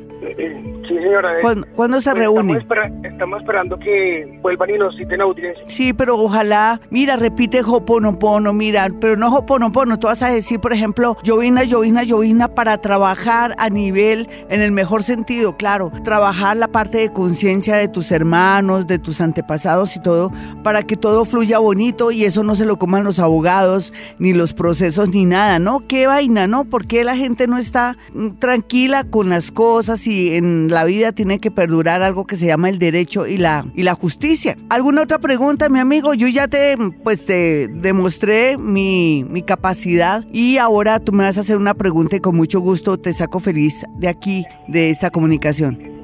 Eh, 0.88 0.94
Sí, 0.98 1.02
señora. 1.02 1.34
¿Cuándo, 1.74 2.00
se 2.00 2.10
pues, 2.10 2.18
reúnen? 2.18 2.66
Estamos, 3.04 3.40
esperando 3.40 3.78
que 3.78 4.38
vuelvan 4.42 4.70
y 4.70 4.78
nos 4.78 4.96
citen 4.96 5.20
audiencia. 5.20 5.62
Sí, 5.66 5.92
pero 5.92 6.16
ojalá, 6.16 6.80
mira, 6.90 7.16
repite 7.16 7.60
Hoponopono, 7.62 8.52
mira, 8.52 8.88
pero 9.00 9.16
no 9.16 9.34
Hoponopono, 9.34 9.98
tú 9.98 10.06
vas 10.06 10.22
a 10.22 10.30
decir, 10.30 10.60
por 10.60 10.72
ejemplo, 10.72 11.16
llovina, 11.22 11.64
llovina, 11.64 12.04
llovina 12.04 12.48
para 12.48 12.78
trabajar 12.78 13.54
a 13.58 13.68
nivel, 13.68 14.28
en 14.48 14.62
el 14.62 14.72
mejor 14.72 15.02
sentido, 15.02 15.56
claro, 15.56 15.92
trabajar 16.04 16.56
la 16.56 16.68
parte 16.68 16.98
de 16.98 17.12
conciencia 17.12 17.76
de 17.76 17.88
tus 17.88 18.10
hermanos, 18.10 18.86
de 18.86 18.98
tus 18.98 19.20
antepasados 19.20 19.96
y 19.96 20.00
todo, 20.00 20.30
para 20.62 20.82
que 20.82 20.96
todo 20.96 21.24
fluya 21.24 21.58
bonito 21.58 22.10
y 22.10 22.24
eso 22.24 22.42
no 22.44 22.54
se 22.54 22.64
lo 22.64 22.78
coman 22.78 23.04
los 23.04 23.18
abogados, 23.18 23.92
ni 24.18 24.32
los 24.32 24.54
procesos, 24.54 25.10
ni 25.10 25.26
nada, 25.26 25.58
¿no? 25.58 25.86
¿Qué 25.86 26.06
vaina, 26.06 26.46
no? 26.46 26.64
¿Por 26.64 26.86
qué 26.86 27.04
la 27.04 27.16
gente 27.16 27.46
no 27.46 27.58
está 27.58 27.96
mm, 28.14 28.38
tranquila 28.38 29.04
con 29.04 29.28
las 29.28 29.50
cosas 29.50 30.06
y 30.06 30.34
en 30.34 30.68
la 30.70 30.77
vida 30.84 31.12
tiene 31.12 31.38
que 31.38 31.50
perdurar 31.50 32.02
algo 32.02 32.26
que 32.26 32.36
se 32.36 32.46
llama 32.46 32.68
el 32.68 32.78
derecho 32.78 33.26
y 33.26 33.38
la, 33.38 33.66
y 33.74 33.82
la 33.82 33.94
justicia? 33.94 34.56
¿Alguna 34.68 35.02
otra 35.02 35.18
pregunta, 35.18 35.68
mi 35.68 35.78
amigo? 35.78 36.14
Yo 36.14 36.28
ya 36.28 36.48
te, 36.48 36.76
pues, 37.02 37.24
te 37.24 37.68
demostré 37.68 38.56
mi, 38.58 39.24
mi 39.28 39.42
capacidad 39.42 40.24
y 40.32 40.58
ahora 40.58 41.00
tú 41.00 41.12
me 41.12 41.24
vas 41.24 41.38
a 41.38 41.42
hacer 41.42 41.56
una 41.56 41.74
pregunta 41.74 42.16
y 42.16 42.20
con 42.20 42.36
mucho 42.36 42.60
gusto 42.60 42.98
te 42.98 43.12
saco 43.12 43.40
feliz 43.40 43.84
de 43.96 44.08
aquí, 44.08 44.44
de 44.68 44.90
esta 44.90 45.10
comunicación. 45.10 45.97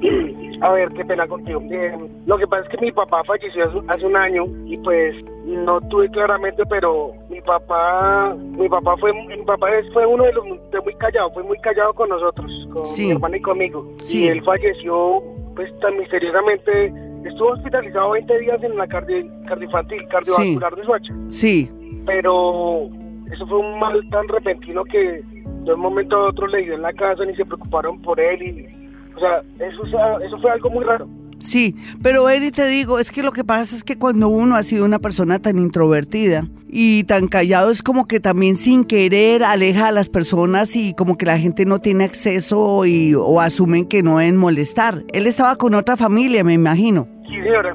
A 0.65 0.71
ver, 0.71 0.91
qué 0.93 1.05
pena 1.05 1.27
contigo. 1.27 1.61
Eh, 1.69 1.95
lo 2.25 2.39
que 2.39 2.47
pasa 2.47 2.63
es 2.63 2.69
que 2.69 2.83
mi 2.83 2.91
papá 2.91 3.23
falleció 3.23 3.83
hace 3.87 4.03
un 4.03 4.17
año 4.17 4.45
y 4.65 4.75
pues 4.79 5.15
no 5.45 5.79
tuve 5.89 6.09
claramente, 6.09 6.65
pero 6.65 7.13
mi 7.29 7.39
papá, 7.41 8.35
mi 8.39 8.67
papá 8.67 8.97
fue, 8.97 9.13
mi 9.13 9.43
papá 9.43 9.67
fue 9.93 10.07
uno 10.07 10.23
de 10.23 10.33
los 10.33 10.43
de 10.71 10.81
muy 10.81 10.95
callado, 10.95 11.31
fue 11.33 11.43
muy 11.43 11.59
callado 11.59 11.93
con 11.93 12.09
nosotros, 12.09 12.67
con 12.73 12.81
mi 12.97 13.11
hermana 13.11 13.37
y 13.37 13.41
conmigo. 13.41 13.87
Y 14.09 14.25
él 14.25 14.43
falleció, 14.43 15.21
pues 15.55 15.71
tan 15.81 15.99
misteriosamente, 15.99 16.91
estuvo 17.25 17.49
hospitalizado 17.49 18.11
20 18.11 18.39
días 18.39 18.63
en 18.63 18.75
la 18.75 18.87
cardio, 18.87 19.23
cardioinfantil, 19.47 20.07
cardiovascular 20.07 20.75
de 20.75 20.83
Suacha. 20.83 21.13
Sí. 21.29 21.69
Pero 22.07 22.89
eso 23.31 23.45
fue 23.45 23.59
un 23.59 23.77
mal 23.77 24.01
tan 24.09 24.27
repentino 24.29 24.83
que 24.83 25.21
de 25.21 25.73
un 25.75 25.79
momento 25.79 26.17
a 26.17 26.29
otro 26.29 26.47
le 26.47 26.63
dio 26.63 26.73
en 26.73 26.81
la 26.81 26.93
casa, 26.93 27.23
ni 27.23 27.35
se 27.35 27.45
preocuparon 27.45 28.01
por 28.01 28.19
él 28.19 28.41
y 28.41 28.84
o 29.15 29.19
sea, 29.19 29.41
eso, 29.59 29.83
eso 30.21 30.37
fue 30.39 30.51
algo 30.51 30.69
muy 30.69 30.83
raro. 30.83 31.07
Sí, 31.39 31.75
pero 32.01 32.29
Eri, 32.29 32.51
te 32.51 32.65
digo, 32.67 32.97
es 32.97 33.11
que 33.11 33.21
lo 33.21 33.31
que 33.31 33.43
pasa 33.43 33.75
es 33.75 33.83
que 33.83 33.97
cuando 33.97 34.29
uno 34.29 34.55
ha 34.55 34.63
sido 34.63 34.85
una 34.85 34.99
persona 34.99 35.39
tan 35.39 35.59
introvertida 35.59 36.47
y 36.67 37.03
tan 37.03 37.27
callado, 37.27 37.71
es 37.71 37.83
como 37.83 38.07
que 38.07 38.19
también 38.19 38.55
sin 38.55 38.85
querer 38.85 39.43
aleja 39.43 39.89
a 39.89 39.91
las 39.91 40.09
personas 40.09 40.75
y 40.75 40.93
como 40.93 41.17
que 41.17 41.25
la 41.25 41.37
gente 41.37 41.65
no 41.65 41.79
tiene 41.79 42.05
acceso 42.05 42.85
y, 42.85 43.13
o 43.15 43.41
asumen 43.41 43.85
que 43.85 44.01
no 44.01 44.17
deben 44.17 44.37
molestar. 44.37 45.03
Él 45.13 45.27
estaba 45.27 45.55
con 45.57 45.75
otra 45.75 45.97
familia, 45.97 46.43
me 46.43 46.53
imagino. 46.53 47.07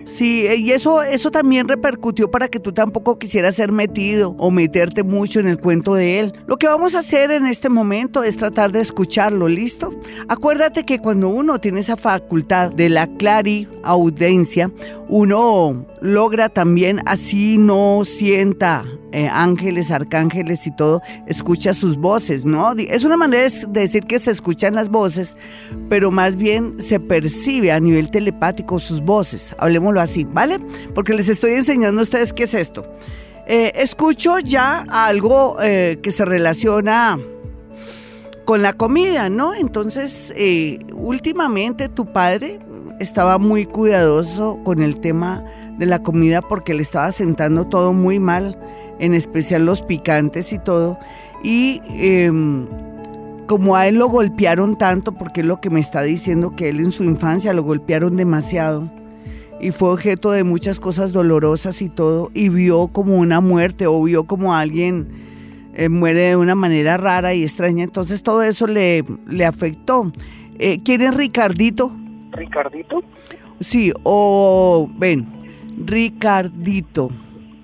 Sí, 0.06 0.46
eh, 0.46 0.56
y 0.56 0.72
eso, 0.72 1.02
eso 1.02 1.30
también 1.30 1.68
repercutió 1.68 2.30
para 2.30 2.48
que 2.48 2.60
tú 2.60 2.72
tampoco 2.72 3.18
quisieras 3.18 3.56
ser 3.56 3.72
metido 3.72 4.34
o 4.38 4.50
meterte 4.50 5.02
mucho 5.02 5.40
en 5.40 5.48
el 5.48 5.58
cuento 5.58 5.94
de 5.94 6.20
él. 6.20 6.32
Lo 6.46 6.56
que 6.56 6.66
vamos 6.66 6.94
a 6.94 7.00
hacer 7.00 7.30
en 7.30 7.46
este 7.46 7.68
momento 7.68 8.22
es 8.22 8.36
tratar 8.36 8.72
de 8.72 8.80
escucharlo, 8.80 9.48
¿listo? 9.48 9.90
Acuérdate 10.28 10.84
que 10.84 10.98
cuando 10.98 11.28
uno 11.28 11.60
tiene 11.60 11.80
esa 11.80 11.96
facultad 11.96 12.72
de 12.72 12.88
la 12.88 13.06
clariaudiencia, 13.06 14.70
uno 15.08 15.86
logra 16.00 16.48
también, 16.48 17.00
así 17.06 17.58
no 17.58 18.02
sienta 18.04 18.84
eh, 19.12 19.28
ángeles, 19.28 19.90
arcángeles 19.90 20.68
y 20.68 20.70
todo, 20.76 21.02
escucha 21.26 21.74
sus 21.74 21.96
voces, 21.96 22.44
¿no? 22.44 22.72
Es 22.74 23.04
una 23.04 23.16
manera 23.16 23.48
de 23.68 23.80
decir 23.80 24.04
que 24.04 24.20
se 24.20 24.30
escuchan 24.30 24.76
las 24.76 24.88
voces, 24.88 25.36
pero 25.88 26.12
más 26.12 26.36
bien 26.36 26.80
se 26.80 27.00
percibe 27.00 27.72
a 27.72 27.80
nivel 27.80 28.10
telepático 28.10 28.78
sus 28.78 29.00
voces, 29.00 29.39
hablemoslo 29.58 30.00
así, 30.00 30.24
¿vale? 30.24 30.58
Porque 30.94 31.14
les 31.14 31.28
estoy 31.28 31.52
enseñando 31.52 32.00
a 32.00 32.04
ustedes 32.04 32.32
qué 32.32 32.44
es 32.44 32.54
esto. 32.54 32.84
Eh, 33.46 33.72
escucho 33.74 34.38
ya 34.38 34.84
algo 34.88 35.56
eh, 35.60 35.98
que 36.02 36.12
se 36.12 36.24
relaciona 36.24 37.18
con 38.44 38.62
la 38.62 38.72
comida, 38.72 39.28
¿no? 39.28 39.54
Entonces, 39.54 40.32
últimamente 40.94 41.88
tu 41.88 42.12
padre 42.12 42.60
estaba 43.00 43.38
muy 43.38 43.64
cuidadoso 43.64 44.60
con 44.62 44.82
el 44.82 45.00
tema 45.00 45.44
de 45.78 45.86
la 45.86 46.02
comida 46.02 46.42
porque 46.42 46.74
le 46.74 46.82
estaba 46.82 47.10
sentando 47.10 47.66
todo 47.66 47.92
muy 47.92 48.20
mal, 48.20 48.58
en 48.98 49.14
especial 49.14 49.64
los 49.64 49.82
picantes 49.82 50.52
y 50.52 50.58
todo. 50.58 50.98
Y 51.42 51.80
em, 51.88 52.66
como 53.46 53.74
a 53.74 53.88
él 53.88 53.96
lo 53.96 54.08
golpearon 54.08 54.76
tanto, 54.76 55.12
porque 55.12 55.40
es 55.40 55.46
lo 55.46 55.60
que 55.60 55.70
me 55.70 55.80
está 55.80 56.02
diciendo 56.02 56.54
que 56.54 56.68
él 56.68 56.80
en 56.80 56.92
su 56.92 57.02
infancia 57.02 57.54
lo 57.54 57.62
golpearon 57.62 58.16
demasiado 58.16 58.90
y 59.60 59.70
fue 59.72 59.90
objeto 59.90 60.30
de 60.32 60.44
muchas 60.44 60.80
cosas 60.80 61.12
dolorosas 61.12 61.82
y 61.82 61.88
todo, 61.88 62.30
y 62.34 62.48
vio 62.48 62.88
como 62.88 63.16
una 63.16 63.40
muerte 63.40 63.86
o 63.86 64.02
vio 64.02 64.24
como 64.24 64.54
alguien 64.54 65.08
eh, 65.74 65.88
muere 65.88 66.20
de 66.20 66.36
una 66.36 66.54
manera 66.54 66.96
rara 66.96 67.34
y 67.34 67.42
extraña, 67.42 67.84
entonces 67.84 68.22
todo 68.22 68.42
eso 68.42 68.66
le, 68.66 69.04
le 69.28 69.44
afectó. 69.44 70.12
Eh, 70.58 70.80
¿Quién 70.84 71.02
es 71.02 71.14
Ricardito? 71.14 71.94
Ricardito. 72.32 73.02
Sí, 73.60 73.92
o 74.02 74.88
ven, 74.96 75.26
Ricardito. 75.84 77.10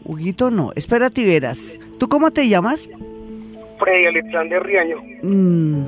Huguito 0.04 0.50
no, 0.50 0.72
espérate 0.76 1.22
y 1.22 1.26
verás. 1.26 1.80
¿Tú 1.98 2.08
cómo 2.08 2.30
te 2.30 2.48
llamas? 2.48 2.88
Freddy 3.78 4.06
Alexander 4.06 4.62
Riaño. 4.62 4.96
Mm, 5.22 5.82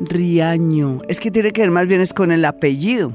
Riaño. 0.00 1.00
Es 1.08 1.20
que 1.20 1.30
tiene 1.30 1.52
que 1.52 1.62
ver 1.62 1.70
más 1.70 1.86
bien 1.86 2.00
es 2.00 2.12
con 2.12 2.32
el 2.32 2.44
apellido. 2.44 3.12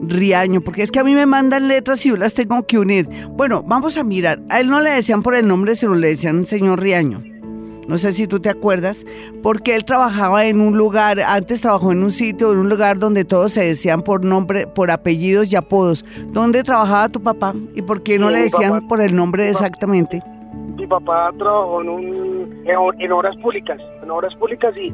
Riaño, 0.00 0.60
porque 0.60 0.82
es 0.82 0.90
que 0.90 1.00
a 1.00 1.04
mí 1.04 1.14
me 1.14 1.26
mandan 1.26 1.68
letras 1.68 2.04
y 2.04 2.10
yo 2.10 2.16
las 2.16 2.34
tengo 2.34 2.66
que 2.66 2.78
unir. 2.78 3.08
Bueno, 3.30 3.62
vamos 3.62 3.96
a 3.96 4.04
mirar. 4.04 4.40
A 4.50 4.60
él 4.60 4.68
no 4.68 4.80
le 4.80 4.90
decían 4.90 5.22
por 5.22 5.34
el 5.34 5.48
nombre, 5.48 5.74
sino 5.74 5.94
le 5.94 6.08
decían 6.08 6.44
señor 6.44 6.80
Riaño 6.80 7.36
no 7.88 7.98
sé 7.98 8.12
si 8.12 8.26
tú 8.26 8.40
te 8.40 8.48
acuerdas, 8.48 9.04
porque 9.42 9.76
él 9.76 9.84
trabajaba 9.84 10.44
en 10.46 10.60
un 10.60 10.76
lugar, 10.76 11.20
antes 11.20 11.60
trabajó 11.60 11.92
en 11.92 12.02
un 12.02 12.10
sitio, 12.10 12.52
en 12.52 12.58
un 12.58 12.68
lugar 12.68 12.98
donde 12.98 13.24
todos 13.24 13.52
se 13.52 13.64
decían 13.64 14.02
por 14.02 14.24
nombre, 14.24 14.66
por 14.66 14.90
apellidos 14.90 15.52
y 15.52 15.56
apodos. 15.56 16.04
¿Dónde 16.32 16.62
trabajaba 16.64 17.08
tu 17.08 17.22
papá 17.22 17.54
y 17.74 17.82
por 17.82 18.02
qué 18.02 18.18
no 18.18 18.30
le 18.30 18.40
decían 18.40 18.86
por 18.88 19.00
el 19.00 19.14
nombre 19.14 19.48
exactamente? 19.48 20.20
Mi 20.76 20.86
papá 20.86 21.32
trabajó 21.38 21.80
en, 21.82 21.88
un, 21.88 22.64
en, 22.98 23.12
obras 23.12 23.36
públicas, 23.36 23.80
en 24.02 24.10
obras 24.10 24.34
públicas 24.34 24.76
y, 24.76 24.92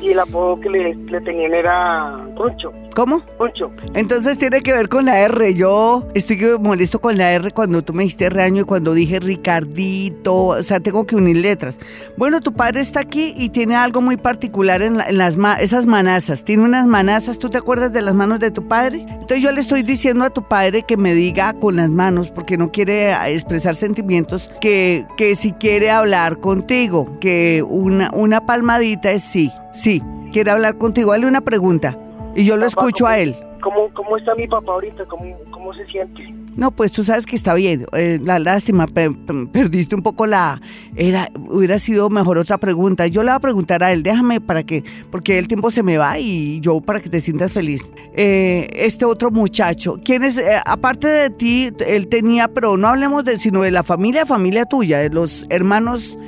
y 0.00 0.10
el 0.10 0.20
apodo 0.20 0.60
que 0.60 0.70
le, 0.70 0.94
le 0.94 1.20
tenían 1.20 1.54
era 1.54 2.26
Roncho. 2.36 2.72
¿Cómo? 2.94 3.22
Mucho. 3.40 3.72
Entonces 3.94 4.38
tiene 4.38 4.60
que 4.60 4.72
ver 4.72 4.88
con 4.88 5.04
la 5.04 5.18
R. 5.20 5.54
Yo 5.54 6.06
estoy 6.14 6.38
molesto 6.60 7.00
con 7.00 7.18
la 7.18 7.32
R 7.32 7.50
cuando 7.50 7.82
tú 7.82 7.92
me 7.92 8.04
dijiste 8.04 8.30
reaño 8.30 8.62
y 8.62 8.64
cuando 8.64 8.94
dije 8.94 9.18
Ricardito. 9.18 10.46
O 10.46 10.62
sea, 10.62 10.78
tengo 10.78 11.04
que 11.04 11.16
unir 11.16 11.38
letras. 11.38 11.78
Bueno, 12.16 12.40
tu 12.40 12.52
padre 12.52 12.80
está 12.80 13.00
aquí 13.00 13.34
y 13.36 13.48
tiene 13.48 13.74
algo 13.74 14.00
muy 14.00 14.16
particular 14.16 14.80
en, 14.80 14.96
las 14.96 15.36
esas 15.60 15.86
manazas. 15.86 16.44
Tiene 16.44 16.62
unas 16.62 16.86
manazas. 16.86 17.38
¿Tú 17.38 17.50
te 17.50 17.58
acuerdas 17.58 17.92
de 17.92 18.00
las 18.00 18.14
manos 18.14 18.38
de 18.38 18.52
tu 18.52 18.68
padre? 18.68 19.00
Entonces 19.00 19.42
yo 19.42 19.50
le 19.50 19.60
estoy 19.60 19.82
diciendo 19.82 20.24
a 20.24 20.30
tu 20.30 20.46
padre 20.46 20.84
que 20.86 20.96
me 20.96 21.14
diga 21.14 21.52
con 21.54 21.76
las 21.76 21.90
manos, 21.90 22.30
porque 22.30 22.56
no 22.56 22.70
quiere 22.70 23.12
expresar 23.32 23.74
sentimientos, 23.74 24.50
que, 24.60 25.04
que 25.16 25.34
si 25.34 25.52
quiere 25.52 25.90
hablar 25.90 26.38
contigo, 26.38 27.18
que 27.18 27.64
una, 27.66 28.10
una 28.12 28.46
palmadita 28.46 29.10
es 29.10 29.22
sí. 29.22 29.50
Sí, 29.74 30.02
quiere 30.32 30.50
hablar 30.50 30.78
contigo. 30.78 31.12
Dale 31.12 31.26
una 31.26 31.40
pregunta. 31.40 31.98
Y 32.34 32.44
yo 32.44 32.56
lo 32.56 32.66
escucho 32.66 33.06
a 33.06 33.18
él. 33.18 33.36
¿Cómo, 33.64 33.88
¿Cómo 33.94 34.18
está 34.18 34.34
mi 34.34 34.46
papá 34.46 34.72
ahorita? 34.72 35.06
¿Cómo, 35.06 35.38
cómo 35.50 35.72
se 35.72 35.86
siente? 35.86 36.22
No, 36.54 36.70
pues 36.70 36.92
tú 36.92 37.02
sabes 37.02 37.24
que 37.24 37.34
está 37.34 37.54
bien. 37.54 37.86
Eh, 37.94 38.20
la 38.22 38.38
lástima, 38.38 38.86
perdiste 38.86 39.94
un 39.94 40.02
poco 40.02 40.26
la... 40.26 40.60
Era, 40.94 41.30
hubiera 41.48 41.78
sido 41.78 42.10
mejor 42.10 42.36
otra 42.36 42.58
pregunta. 42.58 43.06
Yo 43.06 43.22
le 43.22 43.30
voy 43.30 43.36
a 43.36 43.40
preguntar 43.40 43.82
a 43.82 43.90
él, 43.90 44.02
déjame 44.02 44.42
para 44.42 44.64
que... 44.64 44.84
Porque 45.10 45.38
el 45.38 45.48
tiempo 45.48 45.70
se 45.70 45.82
me 45.82 45.96
va 45.96 46.18
y 46.18 46.60
yo 46.60 46.82
para 46.82 47.00
que 47.00 47.08
te 47.08 47.20
sientas 47.20 47.52
feliz. 47.52 47.90
Eh, 48.14 48.68
este 48.74 49.06
otro 49.06 49.30
muchacho, 49.30 49.98
¿quién 50.04 50.24
es? 50.24 50.36
Eh, 50.36 50.60
aparte 50.66 51.08
de 51.08 51.30
ti, 51.30 51.70
él 51.86 52.08
tenía, 52.08 52.48
pero 52.48 52.76
no 52.76 52.88
hablemos 52.88 53.24
de 53.24 53.38
sino 53.38 53.62
de 53.62 53.70
la 53.70 53.82
familia, 53.82 54.26
familia 54.26 54.66
tuya, 54.66 54.98
de 54.98 55.08
los 55.08 55.46
hermanos, 55.48 56.18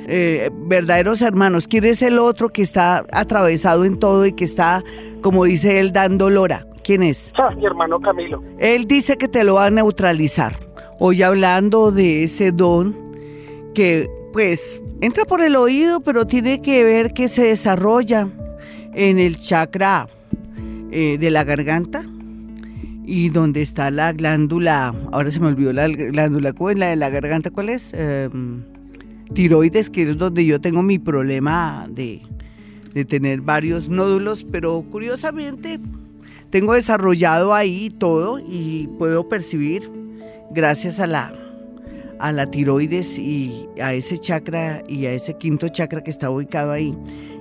verdaderos 0.65 1.21
hermanos. 1.21 1.67
¿Quién 1.67 1.85
es 1.85 2.01
el 2.01 2.17
otro 2.17 2.49
que 2.49 2.63
está 2.63 3.05
atravesado 3.13 3.85
en 3.85 3.99
todo 3.99 4.25
y 4.25 4.33
que 4.33 4.43
está, 4.43 4.83
como 5.21 5.45
dice 5.45 5.79
él, 5.79 5.93
dando 5.93 6.31
lora? 6.31 6.65
¿Quién 6.87 7.03
es? 7.03 7.33
Ah, 7.37 7.53
mi 7.53 7.65
hermano 7.65 7.99
Camilo. 7.99 8.41
Él 8.59 8.87
dice 8.87 9.17
que 9.17 9.27
te 9.27 9.43
lo 9.43 9.55
va 9.55 9.65
a 9.65 9.69
neutralizar. 9.69 10.57
Hoy 10.99 11.21
hablando 11.21 11.91
de 11.91 12.23
ese 12.23 12.53
don 12.53 12.95
que 13.75 14.09
pues 14.31 14.81
entra 15.01 15.25
por 15.25 15.41
el 15.41 15.57
oído, 15.57 15.99
pero 15.99 16.25
tiene 16.25 16.61
que 16.61 16.85
ver 16.85 17.13
que 17.13 17.27
se 17.27 17.43
desarrolla 17.43 18.29
en 18.93 19.19
el 19.19 19.35
chakra 19.35 20.07
eh, 20.89 21.17
de 21.19 21.29
la 21.29 21.43
garganta 21.43 22.05
y 23.05 23.27
donde 23.31 23.63
está 23.63 23.91
la 23.91 24.13
glándula, 24.13 24.93
ahora 25.11 25.29
se 25.29 25.41
me 25.41 25.47
olvidó 25.47 25.73
la 25.73 25.89
glándula, 25.89 26.53
¿cuál 26.53 26.75
es 26.75 26.79
la 26.79 26.87
de 26.87 26.95
la 26.95 27.09
garganta? 27.09 27.51
¿Cuál 27.51 27.67
es? 27.67 27.91
Em, 27.93 28.63
tiroides, 29.33 29.89
que 29.89 30.03
es 30.03 30.17
donde 30.17 30.45
yo 30.45 30.61
tengo 30.61 30.81
mi 30.83 30.99
problema 30.99 31.85
de, 31.89 32.21
de 32.93 33.03
tener 33.03 33.41
varios 33.41 33.89
nódulos, 33.89 34.45
pero 34.49 34.85
curiosamente 34.89 35.81
tengo 36.49 36.73
desarrollado 36.73 37.53
ahí 37.53 37.89
todo 37.89 38.39
y 38.39 38.87
puedo 38.97 39.27
percibir 39.29 39.89
gracias 40.51 40.99
a 40.99 41.07
la 41.07 41.33
a 42.19 42.31
la 42.31 42.49
tiroides 42.49 43.17
y 43.19 43.67
a 43.79 43.93
ese 43.93 44.17
chakra 44.17 44.83
y 44.87 45.05
a 45.05 45.11
ese 45.13 45.37
quinto 45.37 45.67
chakra 45.67 46.03
que 46.03 46.09
está 46.09 46.29
ubicado 46.29 46.71
ahí 46.71 46.97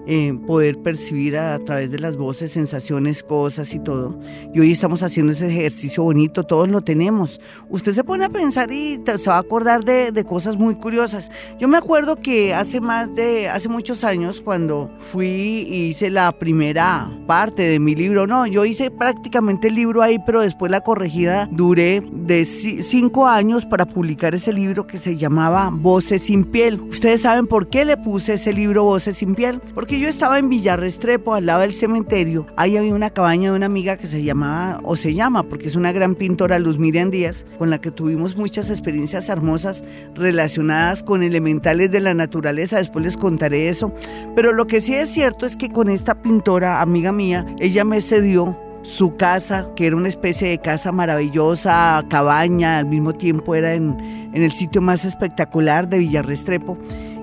eh, 0.07 0.33
poder 0.47 0.79
percibir 0.79 1.37
a, 1.37 1.59
través 1.59 1.91
de 1.91 1.99
las 1.99 2.17
voces 2.17 2.53
sensaciones, 2.53 3.23
cosas 3.23 3.75
y 3.75 3.79
todo. 3.81 4.19
Y 4.55 4.61
hoy 4.61 4.73
estamos 4.73 5.03
haciendo 5.03 5.33
ese 5.33 5.49
ejercicio 5.49 6.05
bonito, 6.05 6.45
todos 6.45 6.69
lo 6.69 6.81
tenemos. 6.81 7.41
Usted 7.69 7.93
se 7.93 8.05
pone 8.05 8.25
a 8.25 8.29
pensar 8.29 8.71
y 8.73 9.01
se 9.05 9.31
va 9.31 9.37
a 9.37 9.41
acordar 9.41 9.85
de, 9.85 10.13
de, 10.13 10.25
cosas 10.25 10.57
muy 10.57 10.77
curiosas. 10.77 11.31
Yo 11.59 11.69
me 11.69 11.77
acuerdo 11.77 12.17
que 12.17 12.55
hace 12.55 12.81
más 12.81 13.13
de, 13.15 13.49
hace 13.49 13.69
muchos 13.69 14.05
años, 14.05 14.41
cuando 14.41 14.91
fui 15.13 15.27
y 15.69 15.89
hice 15.89 16.11
la 16.11 16.31
primera 16.33 17.11
parte 17.27 17.63
de 17.63 17.81
mi 17.81 17.95
libro, 17.95 18.27
no, 18.27 18.47
yo 18.47 18.65
hice 18.65 18.91
prácticamente 18.91 19.69
el 19.69 19.75
libro 19.75 20.03
ahí, 20.03 20.19
pero 20.25 20.41
después 20.41 20.71
la 20.71 20.81
corregida 20.83 21.49
duré 21.51 22.03
de 22.13 22.45
cinco 22.45 23.27
años 23.27 23.67
para 23.67 23.87
publicar 23.87 24.35
ese 24.35 24.53
libro 24.53 24.87
que 24.87 24.99
se 24.99 25.17
llamaba 25.17 25.71
Voces 25.73 26.23
sin 26.23 26.45
piel. 26.45 26.81
Ustedes 26.83 27.23
saben 27.23 27.47
por 27.47 27.69
qué 27.69 27.85
le 27.85 27.97
puse 27.97 28.35
ese 28.35 28.53
libro 28.53 28.85
Voces 28.85 29.17
sin 29.17 29.35
piel, 29.35 29.61
porque 29.75 29.96
yo 29.99 30.09
estaba 30.09 30.39
en 30.39 30.49
Villarrestrepo, 30.49 31.35
al 31.35 31.47
lado 31.47 31.61
del 31.61 31.75
cementerio, 31.75 32.47
ahí 32.57 32.77
había 32.77 32.95
una 32.95 33.11
cabaña 33.11 33.51
de 33.51 33.57
una 33.57 33.67
amiga 33.67 33.97
que 33.97 34.07
se 34.07 34.23
llamaba, 34.23 34.81
o 34.83 34.97
se 34.97 35.15
llama, 35.15 35.43
porque 35.45 35.67
es 35.67 35.77
una 35.77 35.93
gran 35.93 36.15
pintora, 36.15 36.59
Luz 36.59 36.79
Miriam 36.79 37.11
Díaz, 37.11 37.45
con 37.59 37.71
la 37.71 37.81
que 37.81 37.91
tuvimos 37.91 38.37
muchas 38.37 38.71
experiencias 38.71 39.29
hermosas 39.29 39.85
relacionadas 40.15 41.03
con 41.03 41.23
elementales 41.23 41.91
de 41.91 42.01
la 42.01 42.15
naturaleza. 42.15 42.79
Después 42.79 43.05
les 43.05 43.17
contaré 43.17 43.69
eso. 43.69 43.93
Pero 44.35 44.53
lo 44.53 44.67
que 44.67 44.81
sí 44.81 44.95
es 44.95 45.11
cierto 45.11 45.47
es 45.47 45.57
que 45.57 45.71
con 45.71 45.89
esta 45.89 46.21
pintora, 46.21 46.81
amiga 46.81 47.13
mía, 47.13 47.47
ella 47.59 47.85
me 47.85 48.01
cedió 48.01 48.59
su 48.83 49.17
casa, 49.17 49.69
que 49.75 49.87
era 49.87 49.97
una 49.97 50.09
especie 50.09 50.49
de 50.49 50.59
casa 50.59 50.93
maravillosa, 50.93 52.05
cabaña, 52.09 52.79
al 52.79 52.87
mismo 52.87 53.13
tiempo 53.13 53.55
era 53.55 53.75
en, 53.75 53.97
en 54.33 54.43
el 54.43 54.53
sitio 54.53 54.81
más 54.81 55.05
espectacular 55.05 55.89
de 55.89 55.99
Villarrestrepo. 55.99 56.79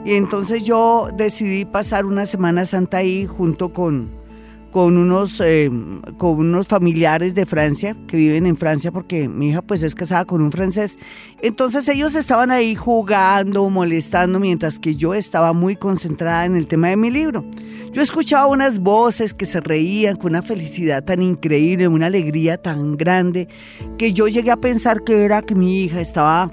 Y 0.06 0.16
entonces 0.16 0.66
yo 0.66 1.10
decidí 1.16 1.66
pasar 1.66 2.06
una 2.06 2.26
Semana 2.26 2.66
Santa 2.66 2.98
ahí 2.98 3.26
junto 3.26 3.72
con, 3.72 4.12
con, 4.74 4.98
unos, 4.98 5.40
eh, 5.40 5.70
con 6.18 6.40
unos 6.40 6.68
familiares 6.68 7.36
de 7.36 7.46
Francia 7.46 7.96
que 8.08 8.18
viven 8.18 8.46
en 8.48 8.58
Francia 8.58 8.92
porque 8.92 9.30
mi 9.30 9.50
hija 9.50 9.62
pues 9.62 9.82
es 9.84 9.96
casada 9.96 10.26
con 10.26 10.42
un 10.42 10.52
francés. 10.52 10.98
Entonces 11.42 11.88
ellos 11.88 12.16
estaban 12.16 12.52
ahí 12.52 12.76
jugando, 12.76 13.70
molestando, 13.70 14.40
mientras 14.40 14.80
que 14.80 14.96
yo 14.96 15.14
estaba 15.14 15.54
muy 15.54 15.76
concentrada 15.76 16.46
en 16.46 16.56
el 16.56 16.68
tema 16.68 16.90
de 16.90 16.98
mi 16.98 17.12
libro. 17.12 17.46
Yo 17.94 18.02
escuchaba 18.02 18.48
unas 18.48 18.80
voces 18.80 19.36
que 19.36 19.46
se 19.46 19.62
reían 19.62 20.16
con 20.16 20.32
una 20.32 20.42
felicidad 20.42 21.04
tan 21.04 21.22
increíble, 21.22 21.88
una 21.88 22.08
alegría 22.08 22.58
tan 22.58 22.98
grande, 22.98 23.48
que 24.00 24.12
yo 24.12 24.28
llegué 24.28 24.50
a 24.50 24.58
pensar 24.58 25.04
que 25.04 25.24
era 25.24 25.44
que 25.44 25.54
mi 25.54 25.84
hija 25.84 26.02
estaba 26.02 26.52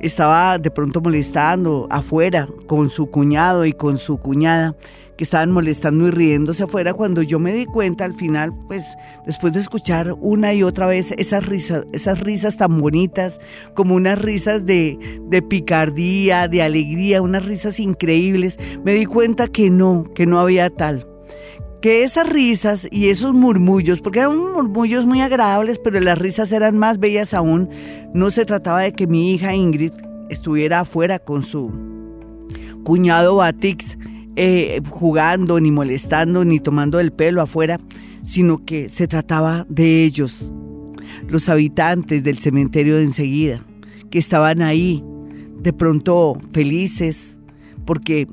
estaba 0.00 0.58
de 0.58 0.70
pronto 0.70 1.00
molestando 1.00 1.86
afuera 1.90 2.48
con 2.66 2.90
su 2.90 3.10
cuñado 3.10 3.64
y 3.64 3.72
con 3.72 3.98
su 3.98 4.18
cuñada 4.18 4.74
que 5.20 5.24
estaban 5.24 5.50
molestando 5.50 6.08
y 6.08 6.10
riéndose 6.12 6.62
afuera 6.62 6.94
cuando 6.94 7.20
yo 7.20 7.38
me 7.38 7.52
di 7.52 7.66
cuenta 7.66 8.06
al 8.06 8.14
final, 8.14 8.54
pues 8.68 8.96
después 9.26 9.52
de 9.52 9.60
escuchar 9.60 10.14
una 10.18 10.54
y 10.54 10.62
otra 10.62 10.86
vez 10.86 11.12
esas 11.18 11.44
risas, 11.44 11.84
esas 11.92 12.20
risas 12.20 12.56
tan 12.56 12.78
bonitas, 12.78 13.38
como 13.74 13.96
unas 13.96 14.18
risas 14.18 14.64
de, 14.64 15.20
de 15.28 15.42
picardía, 15.42 16.48
de 16.48 16.62
alegría, 16.62 17.20
unas 17.20 17.44
risas 17.44 17.80
increíbles, 17.80 18.58
me 18.82 18.94
di 18.94 19.04
cuenta 19.04 19.48
que 19.48 19.68
no, 19.68 20.04
que 20.14 20.24
no 20.24 20.40
había 20.40 20.70
tal 20.70 21.09
que 21.80 22.02
esas 22.02 22.28
risas 22.28 22.86
y 22.90 23.08
esos 23.08 23.32
murmullos, 23.32 24.00
porque 24.00 24.20
eran 24.20 24.36
murmullos 24.36 25.06
muy 25.06 25.20
agradables, 25.20 25.78
pero 25.82 25.98
las 26.00 26.18
risas 26.18 26.52
eran 26.52 26.76
más 26.76 26.98
bellas 26.98 27.32
aún, 27.32 27.70
no 28.14 28.30
se 28.30 28.44
trataba 28.44 28.80
de 28.80 28.92
que 28.92 29.06
mi 29.06 29.32
hija 29.32 29.54
Ingrid 29.54 29.92
estuviera 30.28 30.80
afuera 30.80 31.18
con 31.18 31.42
su 31.42 31.72
cuñado 32.84 33.36
Batix 33.36 33.96
eh, 34.36 34.80
jugando, 34.88 35.60
ni 35.60 35.70
molestando, 35.70 36.44
ni 36.44 36.60
tomando 36.60 37.00
el 37.00 37.12
pelo 37.12 37.42
afuera, 37.42 37.78
sino 38.22 38.64
que 38.64 38.88
se 38.88 39.08
trataba 39.08 39.66
de 39.68 40.04
ellos, 40.04 40.52
los 41.28 41.48
habitantes 41.48 42.22
del 42.22 42.38
cementerio 42.38 42.96
de 42.96 43.04
enseguida, 43.04 43.62
que 44.10 44.18
estaban 44.18 44.62
ahí, 44.62 45.02
de 45.60 45.72
pronto 45.72 46.38
felices, 46.52 47.38
porque 47.84 48.26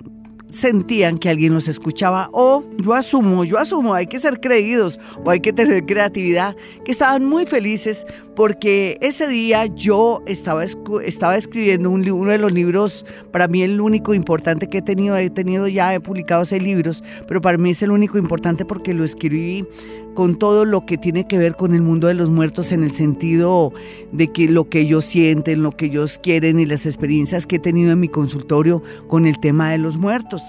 sentían 0.50 1.18
que 1.18 1.30
alguien 1.30 1.54
los 1.54 1.68
escuchaba. 1.68 2.30
O 2.32 2.63
yo 2.77 2.94
asumo, 2.94 3.44
yo 3.44 3.58
asumo, 3.58 3.94
hay 3.94 4.08
que 4.08 4.20
ser 4.20 4.39
creídos 4.39 5.00
o 5.24 5.30
hay 5.30 5.39
que 5.39 5.54
tener 5.54 5.86
creatividad, 5.86 6.56
que 6.86 6.92
estaban 6.92 7.25
muy 7.25 7.46
felices 7.46 8.06
porque 8.38 9.00
ese 9.01 9.27
día 9.27 9.65
yo 9.65 10.22
estaba, 10.27 10.63
estaba 10.63 11.38
escribiendo 11.38 11.89
un, 11.89 12.08
uno 12.08 12.29
de 12.29 12.38
los 12.38 12.51
libros, 12.51 13.03
para 13.31 13.48
mí 13.48 13.64
el 13.64 13.81
único 13.81 14.14
importante 14.14 14.70
que 14.70 14.77
he 14.77 14.81
tenido, 14.83 15.18
he 15.18 15.31
tenido 15.31 15.68
ya, 15.68 15.96
he 15.96 16.00
publicado 16.00 16.46
seis 16.46 16.62
libros, 16.62 17.03
pero 17.27 17.42
para 17.42 17.57
mí 17.57 17.72
es 17.72 17.81
el 17.81 17.90
único 17.90 18.20
importante 18.20 18.64
porque 18.64 18.94
lo 18.94 19.03
escribí 19.03 19.66
con 20.14 20.38
todo 20.38 20.66
lo 20.66 20.85
que 20.85 21.00
tiene 21.00 21.27
que 21.27 21.40
ver 21.40 21.55
con 21.55 21.74
el 21.74 21.81
mundo 21.81 22.05
de 22.05 22.14
los 22.14 22.29
muertos 22.29 22.72
en 22.72 22.83
el 22.83 22.92
sentido 22.92 23.74
de 24.12 24.31
que 24.31 24.48
lo 24.48 24.70
que 24.70 24.81
ellos 24.81 25.03
sienten, 25.05 25.64
lo 25.64 25.72
que 25.72 25.85
ellos 25.85 26.20
quieren 26.22 26.59
y 26.59 26.68
las 26.68 26.85
experiencias 26.85 27.48
que 27.48 27.55
he 27.55 27.59
tenido 27.59 27.92
en 27.92 28.00
mi 28.00 28.07
consultorio 28.07 28.83
con 29.07 29.25
el 29.25 29.40
tema 29.40 29.72
de 29.72 29.79
los 29.79 29.98
muertos. 29.98 30.44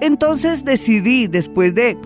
Entonces 0.00 0.64
decidí, 0.64 1.26
después 1.26 1.74
de 1.74 1.98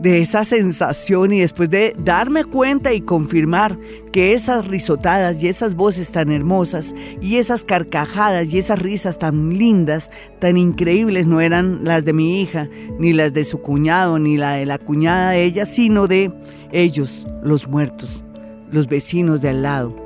de 0.00 0.20
esa 0.20 0.44
sensación 0.44 1.32
y 1.32 1.40
después 1.40 1.70
de 1.70 1.94
darme 1.98 2.44
cuenta 2.44 2.92
y 2.92 3.00
confirmar 3.00 3.78
que 4.12 4.32
esas 4.32 4.66
risotadas 4.68 5.42
y 5.42 5.48
esas 5.48 5.74
voces 5.74 6.10
tan 6.10 6.30
hermosas 6.30 6.94
y 7.20 7.36
esas 7.36 7.64
carcajadas 7.64 8.52
y 8.52 8.58
esas 8.58 8.78
risas 8.78 9.18
tan 9.18 9.56
lindas, 9.56 10.10
tan 10.40 10.56
increíbles, 10.56 11.26
no 11.26 11.40
eran 11.40 11.84
las 11.84 12.04
de 12.04 12.12
mi 12.12 12.40
hija, 12.40 12.68
ni 12.98 13.12
las 13.12 13.32
de 13.32 13.44
su 13.44 13.62
cuñado, 13.62 14.18
ni 14.18 14.36
la 14.36 14.56
de 14.56 14.66
la 14.66 14.78
cuñada 14.78 15.30
de 15.30 15.44
ella, 15.44 15.64
sino 15.64 16.06
de 16.06 16.32
ellos, 16.72 17.26
los 17.42 17.66
muertos, 17.66 18.24
los 18.70 18.88
vecinos 18.88 19.40
de 19.40 19.50
al 19.50 19.62
lado, 19.62 19.96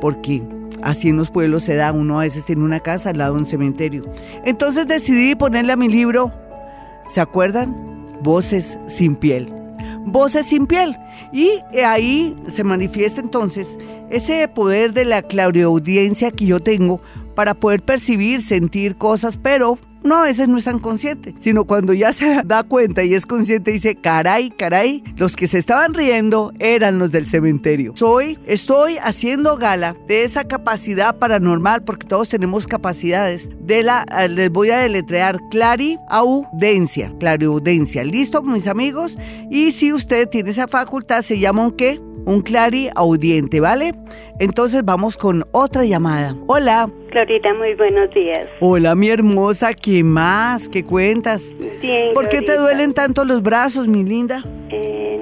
porque 0.00 0.42
así 0.82 1.08
en 1.08 1.16
los 1.16 1.30
pueblos 1.30 1.62
se 1.62 1.74
da, 1.74 1.92
uno 1.92 2.20
a 2.20 2.24
veces 2.24 2.44
tiene 2.44 2.64
una 2.64 2.80
casa 2.80 3.10
al 3.10 3.18
lado 3.18 3.34
de 3.34 3.40
un 3.40 3.46
cementerio. 3.46 4.02
Entonces 4.44 4.86
decidí 4.86 5.34
ponerle 5.34 5.72
a 5.72 5.76
mi 5.76 5.88
libro, 5.88 6.32
¿se 7.12 7.20
acuerdan? 7.20 7.97
Voces 8.22 8.78
sin 8.86 9.16
piel. 9.16 9.52
Voces 10.04 10.46
sin 10.46 10.66
piel. 10.66 10.96
Y 11.32 11.60
ahí 11.84 12.34
se 12.48 12.64
manifiesta 12.64 13.20
entonces 13.20 13.76
ese 14.10 14.48
poder 14.48 14.92
de 14.92 15.04
la 15.04 15.22
clariaudiencia 15.22 16.30
que 16.30 16.46
yo 16.46 16.60
tengo 16.60 17.00
para 17.38 17.54
poder 17.54 17.82
percibir, 17.82 18.42
sentir 18.42 18.96
cosas, 18.96 19.36
pero 19.36 19.78
no 20.02 20.16
a 20.16 20.22
veces 20.22 20.48
no 20.48 20.58
es 20.58 20.64
tan 20.64 20.80
consciente, 20.80 21.36
sino 21.38 21.66
cuando 21.66 21.92
ya 21.92 22.12
se 22.12 22.42
da 22.44 22.64
cuenta 22.64 23.04
y 23.04 23.14
es 23.14 23.26
consciente 23.26 23.70
dice, 23.70 23.94
caray, 23.94 24.50
caray, 24.50 25.04
los 25.14 25.36
que 25.36 25.46
se 25.46 25.58
estaban 25.58 25.94
riendo 25.94 26.52
eran 26.58 26.98
los 26.98 27.12
del 27.12 27.28
cementerio. 27.28 27.92
Soy, 27.94 28.40
estoy 28.44 28.98
haciendo 29.00 29.56
gala 29.56 29.94
de 30.08 30.24
esa 30.24 30.48
capacidad 30.48 31.16
paranormal, 31.16 31.84
porque 31.84 32.08
todos 32.08 32.28
tenemos 32.28 32.66
capacidades, 32.66 33.48
de 33.60 33.84
la, 33.84 34.04
eh, 34.18 34.28
les 34.28 34.50
voy 34.50 34.70
a 34.70 34.78
deletrear 34.78 35.38
clariaudencia, 35.52 37.14
clariaudencia. 37.20 38.02
¿Listo, 38.02 38.42
mis 38.42 38.66
amigos? 38.66 39.16
Y 39.48 39.70
si 39.70 39.92
usted 39.92 40.28
tiene 40.28 40.50
esa 40.50 40.66
facultad, 40.66 41.22
se 41.22 41.38
llama 41.38 41.66
un 41.66 41.70
qué? 41.76 42.00
Un 42.28 42.42
clariaudiente, 42.42 43.58
¿vale? 43.58 43.92
Entonces 44.38 44.84
vamos 44.84 45.16
con 45.16 45.44
otra 45.52 45.86
llamada. 45.86 46.36
Hola. 46.46 46.90
Florita, 47.10 47.54
muy 47.54 47.72
buenos 47.72 48.12
días. 48.12 48.46
Hola, 48.60 48.94
mi 48.94 49.08
hermosa, 49.08 49.72
¿qué 49.72 50.04
más? 50.04 50.68
¿Qué 50.68 50.84
cuentas? 50.84 51.56
Bien. 51.80 52.12
¿Por 52.12 52.28
qué 52.28 52.42
te 52.42 52.58
duelen 52.58 52.92
tanto 52.92 53.24
los 53.24 53.40
brazos, 53.42 53.88
mi 53.88 54.04
linda? 54.04 54.44
Eh, 54.68 55.18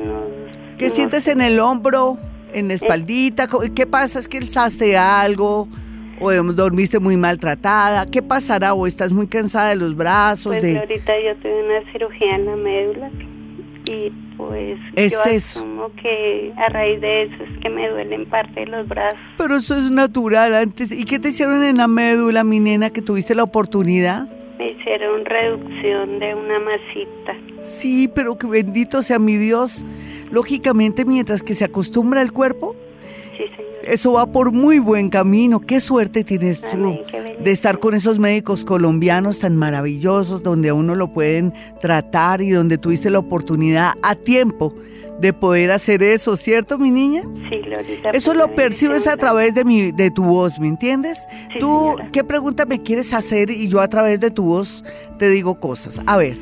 ¿Qué 0.78 0.90
sientes 0.90 1.28
en 1.28 1.42
el 1.42 1.60
hombro, 1.60 2.16
en 2.52 2.66
la 2.66 2.74
eh. 2.74 2.78
espaldita? 2.82 3.46
¿Qué 3.72 3.86
pasa? 3.86 4.18
¿Es 4.18 4.26
que 4.26 4.38
alzaste 4.38 4.98
algo? 4.98 5.68
¿O 6.20 6.32
dormiste 6.32 6.98
muy 6.98 7.16
maltratada? 7.16 8.10
¿Qué 8.10 8.20
pasará? 8.20 8.74
¿O 8.74 8.84
estás 8.84 9.12
muy 9.12 9.28
cansada 9.28 9.68
de 9.68 9.76
los 9.76 9.94
brazos? 9.94 10.54
Pues 10.54 10.60
de... 10.60 10.76
ahorita 10.76 11.12
yo 11.24 11.36
tuve 11.36 11.66
una 11.66 11.92
cirugía 11.92 12.34
en 12.34 12.46
la 12.46 12.56
médula 12.56 13.10
y 13.86 14.10
pues 14.36 14.78
es 14.94 15.12
yo 15.12 15.22
eso. 15.30 15.60
asumo 15.60 15.90
que 16.00 16.52
a 16.56 16.68
raíz 16.68 17.00
de 17.00 17.22
eso 17.24 17.34
es 17.42 17.58
que 17.60 17.70
me 17.70 17.88
duelen 17.88 18.26
parte 18.26 18.60
de 18.60 18.66
los 18.66 18.86
brazos. 18.88 19.18
Pero 19.38 19.56
eso 19.56 19.74
es 19.74 19.90
natural 19.90 20.54
antes. 20.54 20.92
¿Y 20.92 21.04
qué 21.04 21.18
te 21.18 21.28
hicieron 21.28 21.62
en 21.64 21.76
la 21.76 21.88
médula, 21.88 22.44
mi 22.44 22.60
nena, 22.60 22.90
que 22.90 23.02
tuviste 23.02 23.34
la 23.34 23.44
oportunidad? 23.44 24.28
Me 24.58 24.70
hicieron 24.72 25.24
reducción 25.24 26.18
de 26.18 26.34
una 26.34 26.58
masita. 26.60 27.34
Sí, 27.62 28.08
pero 28.14 28.36
que 28.36 28.46
bendito 28.46 29.02
sea 29.02 29.18
mi 29.18 29.36
Dios. 29.36 29.84
Lógicamente, 30.30 31.04
mientras 31.04 31.42
que 31.42 31.54
se 31.54 31.64
acostumbra 31.64 32.22
el 32.22 32.32
cuerpo, 32.32 32.74
sí, 33.36 33.44
señor. 33.48 33.70
eso 33.84 34.12
va 34.14 34.26
por 34.26 34.52
muy 34.52 34.78
buen 34.78 35.10
camino. 35.10 35.60
Qué 35.60 35.78
suerte 35.80 36.24
tienes 36.24 36.60
tú. 36.60 36.68
Amén, 36.72 37.00
qué 37.10 37.15
de 37.46 37.52
estar 37.52 37.78
con 37.78 37.94
esos 37.94 38.18
médicos 38.18 38.64
colombianos 38.64 39.38
tan 39.38 39.56
maravillosos, 39.56 40.42
donde 40.42 40.70
a 40.70 40.74
uno 40.74 40.96
lo 40.96 41.12
pueden 41.12 41.54
tratar 41.80 42.42
y 42.42 42.50
donde 42.50 42.76
tuviste 42.76 43.08
la 43.08 43.20
oportunidad 43.20 43.92
a 44.02 44.16
tiempo 44.16 44.74
de 45.20 45.32
poder 45.32 45.70
hacer 45.70 46.02
eso, 46.02 46.36
¿cierto, 46.36 46.76
mi 46.76 46.90
niña? 46.90 47.22
Sí, 47.48 47.58
Glorita. 47.60 48.10
Eso 48.10 48.34
lo 48.34 48.52
percibes 48.56 49.06
a 49.06 49.16
través 49.16 49.54
de 49.54 49.64
mi, 49.64 49.92
de 49.92 50.10
tu 50.10 50.24
voz, 50.24 50.58
¿me 50.58 50.66
entiendes? 50.66 51.18
Sí, 51.52 51.60
Tú, 51.60 51.92
señora. 51.92 52.08
¿qué 52.12 52.24
pregunta 52.24 52.66
me 52.66 52.82
quieres 52.82 53.14
hacer? 53.14 53.48
Y 53.50 53.68
yo 53.68 53.80
a 53.80 53.86
través 53.88 54.18
de 54.18 54.32
tu 54.32 54.42
voz 54.44 54.84
te 55.18 55.30
digo 55.30 55.60
cosas. 55.60 56.00
A 56.06 56.16
ver, 56.16 56.36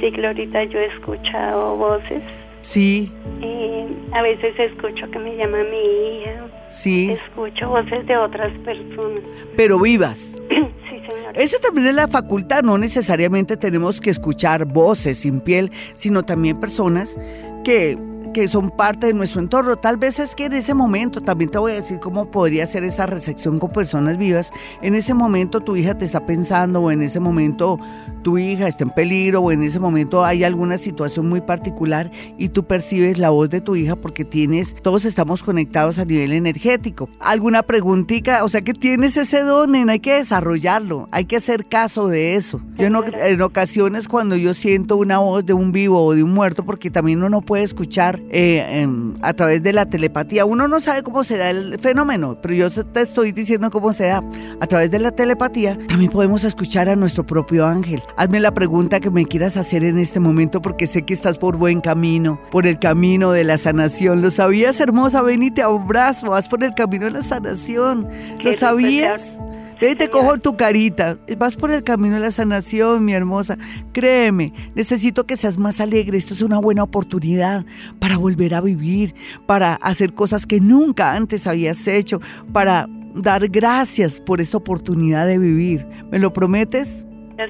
Sí, 0.00 0.10
Glorita, 0.10 0.64
yo 0.64 0.78
he 0.78 0.86
escuchado 0.86 1.76
voces. 1.76 2.22
sí, 2.62 3.12
eh, 3.42 3.86
a 4.12 4.22
veces 4.22 4.58
escucho 4.58 5.08
que 5.10 5.18
me 5.18 5.36
llama 5.36 5.58
mi 5.64 6.20
hija. 6.22 6.46
Sí, 6.70 7.10
Escucho 7.10 7.68
voces 7.68 8.06
de 8.06 8.16
otras 8.16 8.52
personas. 8.64 9.22
pero 9.56 9.78
vivas. 9.78 10.36
sí, 10.48 11.00
señora. 11.06 11.32
Esa 11.34 11.58
también 11.58 11.88
es 11.88 11.94
la 11.94 12.08
facultad, 12.08 12.62
no 12.62 12.78
necesariamente 12.78 13.56
tenemos 13.56 14.00
que 14.00 14.10
escuchar 14.10 14.64
voces 14.64 15.18
sin 15.18 15.40
piel, 15.40 15.70
sino 15.94 16.22
también 16.22 16.58
personas 16.60 17.18
que, 17.64 17.98
que 18.32 18.48
son 18.48 18.70
parte 18.70 19.06
de 19.06 19.14
nuestro 19.14 19.40
entorno. 19.40 19.76
Tal 19.76 19.96
vez 19.96 20.18
es 20.18 20.34
que 20.34 20.46
en 20.46 20.52
ese 20.52 20.74
momento, 20.74 21.20
también 21.20 21.50
te 21.50 21.58
voy 21.58 21.72
a 21.72 21.76
decir 21.76 21.98
cómo 22.00 22.30
podría 22.30 22.66
ser 22.66 22.84
esa 22.84 23.06
recepción 23.06 23.58
con 23.58 23.70
personas 23.70 24.16
vivas, 24.16 24.50
en 24.82 24.94
ese 24.94 25.14
momento 25.14 25.60
tu 25.60 25.76
hija 25.76 25.96
te 25.96 26.04
está 26.04 26.26
pensando 26.26 26.80
o 26.80 26.90
en 26.90 27.02
ese 27.02 27.20
momento 27.20 27.78
tu 28.22 28.38
hija 28.38 28.68
está 28.68 28.84
en 28.84 28.90
peligro 28.90 29.40
o 29.40 29.52
en 29.52 29.62
ese 29.62 29.80
momento 29.80 30.24
hay 30.24 30.44
alguna 30.44 30.78
situación 30.78 31.28
muy 31.28 31.40
particular 31.40 32.10
y 32.38 32.50
tú 32.50 32.64
percibes 32.64 33.18
la 33.18 33.30
voz 33.30 33.50
de 33.50 33.60
tu 33.60 33.76
hija 33.76 33.96
porque 33.96 34.24
tienes, 34.24 34.74
todos 34.82 35.04
estamos 35.04 35.42
conectados 35.42 35.98
a 35.98 36.04
nivel 36.04 36.32
energético. 36.32 37.08
¿Alguna 37.20 37.62
preguntita? 37.62 38.44
O 38.44 38.48
sea 38.48 38.62
que 38.62 38.74
tienes 38.74 39.16
ese 39.16 39.42
don, 39.42 39.72
nena, 39.72 39.92
hay 39.92 40.00
que 40.00 40.14
desarrollarlo, 40.14 41.08
hay 41.10 41.24
que 41.24 41.36
hacer 41.36 41.66
caso 41.66 42.08
de 42.08 42.34
eso. 42.34 42.60
Yo 42.76 42.86
en, 42.86 42.96
en 43.14 43.42
ocasiones 43.42 44.08
cuando 44.08 44.36
yo 44.36 44.54
siento 44.54 44.96
una 44.96 45.18
voz 45.18 45.44
de 45.46 45.52
un 45.52 45.72
vivo 45.72 46.04
o 46.04 46.14
de 46.14 46.22
un 46.22 46.32
muerto, 46.32 46.64
porque 46.64 46.90
también 46.90 47.22
uno 47.22 47.40
puede 47.40 47.64
escuchar 47.64 48.19
eh, 48.30 48.82
em, 48.82 49.14
a 49.22 49.32
través 49.32 49.62
de 49.62 49.72
la 49.72 49.86
telepatía, 49.86 50.44
uno 50.44 50.68
no 50.68 50.80
sabe 50.80 51.02
cómo 51.02 51.24
se 51.24 51.38
da 51.38 51.50
el 51.50 51.78
fenómeno, 51.78 52.38
pero 52.40 52.54
yo 52.54 52.70
te 52.70 53.02
estoy 53.02 53.32
diciendo 53.32 53.70
cómo 53.70 53.92
se 53.92 54.08
da. 54.08 54.22
A 54.60 54.66
través 54.66 54.90
de 54.90 54.98
la 54.98 55.10
telepatía 55.10 55.78
también 55.88 56.10
podemos 56.10 56.44
escuchar 56.44 56.88
a 56.88 56.96
nuestro 56.96 57.24
propio 57.24 57.66
ángel. 57.66 58.02
Hazme 58.16 58.40
la 58.40 58.52
pregunta 58.52 59.00
que 59.00 59.10
me 59.10 59.24
quieras 59.24 59.56
hacer 59.56 59.84
en 59.84 59.98
este 59.98 60.20
momento 60.20 60.62
porque 60.62 60.86
sé 60.86 61.02
que 61.02 61.14
estás 61.14 61.38
por 61.38 61.56
buen 61.56 61.80
camino, 61.80 62.40
por 62.50 62.66
el 62.66 62.78
camino 62.78 63.32
de 63.32 63.44
la 63.44 63.58
sanación. 63.58 64.22
¿Lo 64.22 64.30
sabías, 64.30 64.80
hermosa? 64.80 65.22
Ven 65.22 65.42
y 65.42 65.50
te 65.50 65.62
abrazo, 65.62 66.30
vas 66.30 66.48
por 66.48 66.62
el 66.62 66.74
camino 66.74 67.06
de 67.06 67.12
la 67.12 67.22
sanación. 67.22 68.08
¿Lo 68.42 68.52
sabías? 68.52 69.38
Ven 69.80 69.92
y 69.92 69.96
te 69.96 70.10
cojo 70.10 70.36
tu 70.38 70.56
carita. 70.56 71.18
Vas 71.38 71.56
por 71.56 71.70
el 71.70 71.82
camino 71.82 72.16
de 72.16 72.20
la 72.20 72.30
sanación, 72.30 73.04
mi 73.04 73.12
hermosa. 73.14 73.56
Créeme, 73.92 74.52
necesito 74.74 75.24
que 75.26 75.36
seas 75.36 75.58
más 75.58 75.80
alegre. 75.80 76.18
Esto 76.18 76.34
es 76.34 76.42
una 76.42 76.58
buena 76.58 76.82
oportunidad 76.82 77.64
para 77.98 78.18
volver 78.18 78.54
a 78.54 78.60
vivir, 78.60 79.14
para 79.46 79.74
hacer 79.76 80.12
cosas 80.14 80.46
que 80.46 80.60
nunca 80.60 81.14
antes 81.14 81.46
habías 81.46 81.86
hecho, 81.88 82.20
para 82.52 82.86
dar 83.14 83.48
gracias 83.48 84.20
por 84.20 84.40
esta 84.40 84.58
oportunidad 84.58 85.26
de 85.26 85.38
vivir. 85.38 85.86
¿Me 86.10 86.18
lo 86.18 86.32
prometes? 86.32 87.04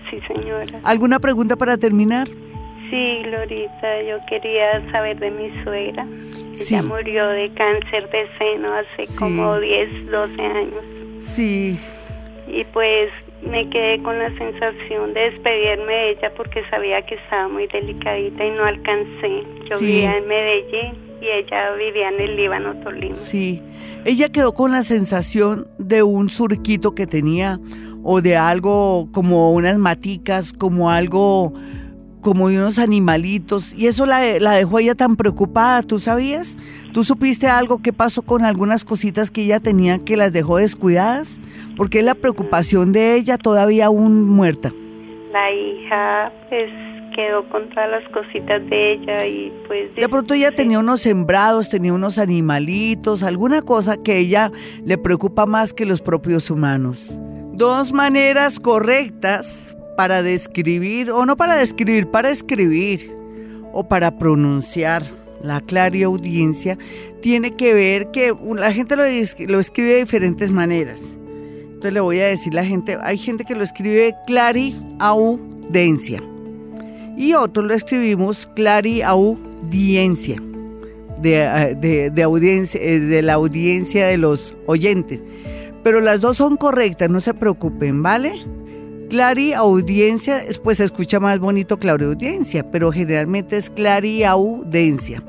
Sí, 0.08 0.20
señora. 0.28 0.80
¿Alguna 0.84 1.18
pregunta 1.18 1.56
para 1.56 1.76
terminar? 1.76 2.28
Sí, 2.28 3.22
Glorita, 3.24 4.02
yo 4.08 4.16
quería 4.28 4.88
saber 4.92 5.18
de 5.18 5.30
mi 5.32 5.64
suegra. 5.64 6.06
Sí. 6.54 6.74
Ella 6.74 6.82
murió 6.84 7.26
de 7.28 7.52
cáncer 7.54 8.08
de 8.10 8.26
seno 8.38 8.68
hace 8.74 9.06
Sí. 9.06 9.18
como 9.18 9.58
10, 9.60 10.10
12 10.10 10.42
años. 10.42 10.84
Sí, 11.18 11.78
Y 12.52 12.64
pues 12.72 13.08
me 13.42 13.68
quedé 13.70 14.02
con 14.02 14.18
la 14.18 14.28
sensación 14.36 15.14
de 15.14 15.30
despedirme 15.30 15.92
de 15.92 16.10
ella 16.10 16.32
porque 16.36 16.62
sabía 16.70 17.00
que 17.06 17.14
estaba 17.14 17.48
muy 17.48 17.66
delicadita 17.68 18.44
y 18.44 18.50
no 18.50 18.64
alcancé. 18.64 19.44
Yo 19.66 19.78
Sí. 19.78 19.84
vivía 19.86 20.16
en 20.18 20.26
Medellín 20.28 20.94
y 21.22 21.26
ella 21.28 21.72
vivía 21.74 22.08
en 22.08 22.20
el 22.20 22.36
Líbano, 22.36 22.74
Tolima. 22.82 23.14
sí. 23.14 23.62
Ella 24.04 24.30
quedó 24.30 24.54
con 24.54 24.72
la 24.72 24.82
sensación 24.82 25.66
de 25.78 26.02
un 26.02 26.30
surquito 26.30 26.94
que 26.94 27.06
tenía 27.06 27.60
o 28.02 28.22
de 28.22 28.36
algo 28.36 29.08
como 29.12 29.52
unas 29.52 29.76
maticas, 29.78 30.52
como 30.54 30.90
algo 30.90 31.52
como 32.20 32.48
de 32.48 32.58
unos 32.58 32.78
animalitos 32.78 33.74
y 33.74 33.86
eso 33.86 34.06
la, 34.06 34.38
la 34.38 34.52
dejó 34.52 34.78
a 34.78 34.80
ella 34.80 34.94
tan 34.94 35.16
preocupada, 35.16 35.82
¿tú 35.82 35.98
sabías? 35.98 36.56
¿Tú 36.92 37.04
supiste 37.04 37.46
algo 37.46 37.82
que 37.82 37.92
pasó 37.92 38.22
con 38.22 38.44
algunas 38.44 38.84
cositas 38.84 39.30
que 39.30 39.42
ella 39.42 39.60
tenía 39.60 39.98
que 39.98 40.16
las 40.16 40.32
dejó 40.32 40.58
descuidadas? 40.58 41.40
Porque 41.76 42.00
es 42.00 42.04
la 42.04 42.14
preocupación 42.14 42.92
de 42.92 43.14
ella 43.14 43.38
todavía 43.38 43.86
aún 43.86 44.24
muerta. 44.24 44.72
La 45.32 45.52
hija 45.52 46.32
pues 46.48 46.70
quedó 47.14 47.48
con 47.48 47.68
todas 47.70 47.90
las 47.90 48.08
cositas 48.10 48.64
de 48.68 48.92
ella 48.92 49.26
y 49.26 49.52
pues... 49.66 49.94
De 49.94 50.08
pronto 50.08 50.34
ella 50.34 50.52
tenía 50.52 50.78
unos 50.78 51.00
sembrados, 51.00 51.68
tenía 51.68 51.92
unos 51.92 52.18
animalitos, 52.18 53.22
alguna 53.22 53.62
cosa 53.62 54.02
que 54.02 54.18
ella 54.18 54.50
le 54.84 54.98
preocupa 54.98 55.46
más 55.46 55.72
que 55.72 55.86
los 55.86 56.02
propios 56.02 56.50
humanos. 56.50 57.18
Dos 57.52 57.92
maneras 57.92 58.58
correctas 58.58 59.76
para 60.00 60.22
describir, 60.22 61.10
o 61.10 61.26
no 61.26 61.36
para 61.36 61.56
describir, 61.56 62.06
para 62.06 62.30
escribir 62.30 63.12
o 63.74 63.84
para 63.86 64.16
pronunciar 64.16 65.04
la 65.42 65.60
clara 65.60 66.06
audiencia, 66.06 66.78
tiene 67.20 67.50
que 67.54 67.74
ver 67.74 68.10
que 68.10 68.34
la 68.56 68.72
gente 68.72 68.96
lo, 68.96 69.04
escribe 69.04 69.90
de 69.90 69.98
diferentes 69.98 70.50
maneras. 70.50 71.18
Entonces 71.64 71.92
le 71.92 72.00
voy 72.00 72.18
a 72.18 72.28
decir 72.28 72.54
la 72.54 72.64
gente, 72.64 72.96
hay 73.02 73.18
gente 73.18 73.44
que 73.44 73.54
lo 73.54 73.62
escribe 73.62 74.14
clariaudencia 74.26 76.22
y 77.18 77.34
otros 77.34 77.66
lo 77.66 77.74
escribimos 77.74 78.48
clariaudiencia 78.56 80.42
de, 81.20 81.42
eh, 81.42 81.76
de, 81.78 82.08
de 82.08 82.22
audiencia, 82.22 82.80
eh, 82.82 83.00
de 83.00 83.20
la 83.20 83.34
audiencia 83.34 84.06
de 84.06 84.16
los 84.16 84.56
oyentes. 84.64 85.22
Pero 85.82 86.00
las 86.00 86.22
dos 86.22 86.38
son 86.38 86.56
correctas, 86.56 87.10
no 87.10 87.20
se 87.20 87.34
preocupen, 87.34 88.02
¿vale? 88.02 88.32
Clariaudiencia, 89.10 90.44
pues 90.62 90.78
se 90.78 90.84
escucha 90.84 91.18
más 91.18 91.40
bonito 91.40 91.78
clariaudiencia, 91.78 92.70
pero 92.70 92.92
generalmente 92.92 93.56
es 93.56 93.68
clariaudencia. 93.68 95.22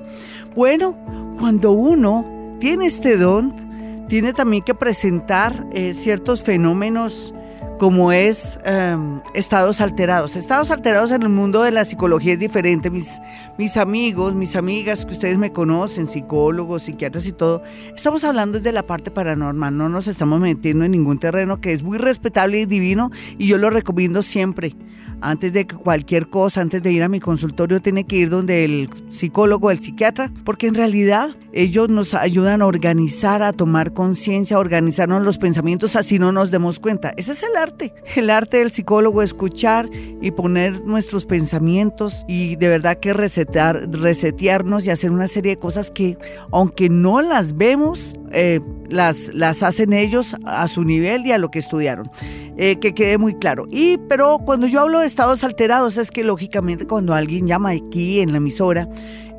Bueno, 0.55 0.95
cuando 1.39 1.71
uno 1.71 2.57
tiene 2.59 2.85
este 2.85 3.17
don, 3.17 4.05
tiene 4.07 4.33
también 4.33 4.63
que 4.63 4.75
presentar 4.75 5.65
eh, 5.73 5.95
ciertos 5.95 6.43
fenómenos 6.43 7.33
como 7.81 8.11
es 8.11 8.59
eh, 8.63 8.95
estados 9.33 9.81
alterados. 9.81 10.35
Estados 10.35 10.69
alterados 10.69 11.09
en 11.09 11.23
el 11.23 11.29
mundo 11.29 11.63
de 11.63 11.71
la 11.71 11.83
psicología 11.83 12.33
es 12.33 12.39
diferente. 12.39 12.91
Mis, 12.91 13.19
mis 13.57 13.75
amigos, 13.75 14.35
mis 14.35 14.55
amigas 14.55 15.03
que 15.03 15.13
ustedes 15.13 15.39
me 15.39 15.51
conocen, 15.51 16.05
psicólogos, 16.05 16.83
psiquiatras 16.83 17.25
y 17.25 17.31
todo, 17.31 17.63
estamos 17.95 18.23
hablando 18.23 18.59
de 18.59 18.71
la 18.71 18.83
parte 18.83 19.09
paranormal, 19.09 19.75
no 19.75 19.89
nos 19.89 20.07
estamos 20.07 20.39
metiendo 20.39 20.85
en 20.85 20.91
ningún 20.91 21.17
terreno 21.17 21.59
que 21.59 21.73
es 21.73 21.81
muy 21.81 21.97
respetable 21.97 22.59
y 22.59 22.65
divino 22.67 23.09
y 23.39 23.47
yo 23.47 23.57
lo 23.57 23.71
recomiendo 23.71 24.21
siempre. 24.21 24.75
Antes 25.19 25.51
de 25.51 25.65
cualquier 25.65 26.29
cosa, 26.29 26.61
antes 26.61 26.83
de 26.83 26.91
ir 26.91 27.01
a 27.01 27.09
mi 27.09 27.19
consultorio, 27.19 27.81
tiene 27.81 28.03
que 28.03 28.17
ir 28.17 28.29
donde 28.29 28.63
el 28.63 28.89
psicólogo, 29.09 29.71
el 29.71 29.79
psiquiatra, 29.79 30.31
porque 30.45 30.67
en 30.67 30.75
realidad 30.75 31.31
ellos 31.53 31.89
nos 31.89 32.13
ayudan 32.13 32.61
a 32.61 32.65
organizar, 32.65 33.43
a 33.43 33.53
tomar 33.53 33.93
conciencia, 33.93 34.57
a 34.57 34.59
organizarnos 34.59 35.23
los 35.23 35.37
pensamientos, 35.37 35.95
así 35.95 36.19
no 36.19 36.31
nos 36.31 36.51
demos 36.51 36.79
cuenta. 36.79 37.13
Ese 37.17 37.33
es 37.33 37.43
el 37.43 37.55
arte. 37.55 37.93
El 38.15 38.29
arte 38.29 38.57
del 38.57 38.71
psicólogo, 38.71 39.21
escuchar 39.21 39.89
y 40.21 40.31
poner 40.31 40.81
nuestros 40.85 41.25
pensamientos 41.25 42.23
y 42.27 42.55
de 42.55 42.67
verdad 42.67 42.99
que 42.99 43.13
resetar, 43.13 43.89
resetearnos 43.91 44.85
y 44.85 44.91
hacer 44.91 45.11
una 45.11 45.27
serie 45.27 45.55
de 45.55 45.57
cosas 45.57 45.91
que, 45.91 46.17
aunque 46.51 46.89
no 46.89 47.21
las 47.21 47.55
vemos, 47.55 48.15
eh, 48.31 48.61
las, 48.89 49.29
las 49.33 49.63
hacen 49.63 49.93
ellos 49.93 50.35
a 50.45 50.67
su 50.67 50.83
nivel 50.83 51.25
y 51.25 51.31
a 51.31 51.37
lo 51.37 51.49
que 51.49 51.59
estudiaron. 51.59 52.09
Eh, 52.57 52.77
que 52.79 52.93
quede 52.93 53.17
muy 53.17 53.33
claro. 53.35 53.65
Y, 53.69 53.97
pero 54.09 54.39
cuando 54.39 54.67
yo 54.67 54.81
hablo 54.81 54.99
de 54.99 55.07
estados 55.07 55.43
alterados, 55.43 55.97
es 55.97 56.11
que 56.11 56.23
lógicamente 56.23 56.85
cuando 56.85 57.13
alguien 57.13 57.47
llama 57.47 57.71
aquí 57.71 58.19
en 58.19 58.31
la 58.31 58.37
emisora, 58.37 58.87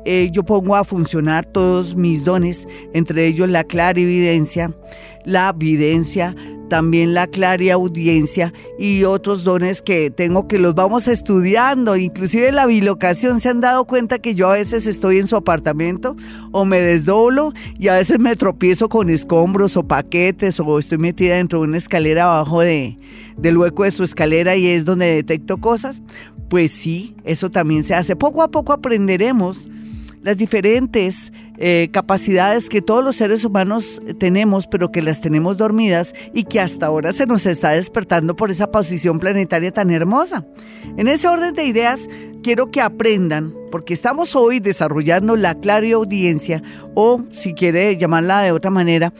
eh, 0.05 0.29
yo 0.31 0.43
pongo 0.43 0.75
a 0.75 0.83
funcionar 0.83 1.45
todos 1.45 1.95
mis 1.95 2.23
dones, 2.23 2.67
entre 2.93 3.27
ellos 3.27 3.49
la 3.49 3.63
clarividencia, 3.63 4.73
la 5.25 5.53
videncia, 5.53 6.35
también 6.73 7.13
la 7.13 7.27
clariaudiencia 7.27 8.51
y 8.79 9.03
otros 9.03 9.43
dones 9.43 9.81
que 9.83 10.09
tengo 10.09 10.47
que 10.47 10.57
los 10.57 10.73
vamos 10.73 11.07
estudiando, 11.07 11.95
inclusive 11.95 12.51
la 12.51 12.65
bilocación, 12.65 13.39
se 13.39 13.49
han 13.49 13.61
dado 13.61 13.85
cuenta 13.85 14.17
que 14.17 14.33
yo 14.33 14.49
a 14.49 14.53
veces 14.53 14.87
estoy 14.87 15.19
en 15.19 15.27
su 15.27 15.35
apartamento 15.35 16.15
o 16.51 16.65
me 16.65 16.79
desdoblo 16.79 17.53
y 17.77 17.89
a 17.89 17.93
veces 17.93 18.17
me 18.17 18.35
tropiezo 18.35 18.89
con 18.89 19.11
escombros 19.11 19.77
o 19.77 19.87
paquetes 19.87 20.59
o 20.59 20.79
estoy 20.79 20.97
metida 20.97 21.35
dentro 21.35 21.59
de 21.59 21.67
una 21.67 21.77
escalera 21.77 22.23
abajo 22.23 22.61
de, 22.61 22.97
del 23.37 23.57
hueco 23.57 23.83
de 23.83 23.91
su 23.91 24.03
escalera 24.03 24.55
y 24.55 24.65
es 24.65 24.83
donde 24.83 25.13
detecto 25.13 25.57
cosas. 25.57 26.01
Pues 26.49 26.71
sí, 26.71 27.15
eso 27.23 27.51
también 27.51 27.83
se 27.83 27.93
hace. 27.93 28.15
Poco 28.15 28.41
a 28.41 28.49
poco 28.49 28.73
aprenderemos 28.73 29.67
las 30.23 30.37
diferentes 30.37 31.31
eh, 31.57 31.89
capacidades 31.91 32.69
que 32.69 32.81
todos 32.81 33.03
los 33.03 33.15
seres 33.15 33.45
humanos 33.45 34.01
tenemos, 34.17 34.65
pero 34.67 34.91
que 34.91 35.01
las 35.01 35.21
tenemos 35.21 35.57
dormidas 35.57 36.15
y 36.33 36.45
que 36.45 36.59
hasta 36.59 36.87
ahora 36.87 37.11
se 37.11 37.27
nos 37.27 37.45
está 37.45 37.71
despertando 37.71 38.35
por 38.35 38.49
esa 38.49 38.71
posición 38.71 39.19
planetaria 39.19 39.71
tan 39.71 39.91
hermosa. 39.91 40.45
En 40.97 41.07
ese 41.07 41.27
orden 41.27 41.53
de 41.53 41.65
ideas, 41.65 42.07
quiero 42.41 42.71
que 42.71 42.81
aprendan, 42.81 43.53
porque 43.71 43.93
estamos 43.93 44.35
hoy 44.35 44.59
desarrollando 44.59 45.35
la 45.35 45.57
audiencia 45.93 46.63
o 46.95 47.21
si 47.31 47.53
quiere 47.53 47.97
llamarla 47.97 48.41
de 48.41 48.51
otra 48.51 48.71
manera, 48.71 49.13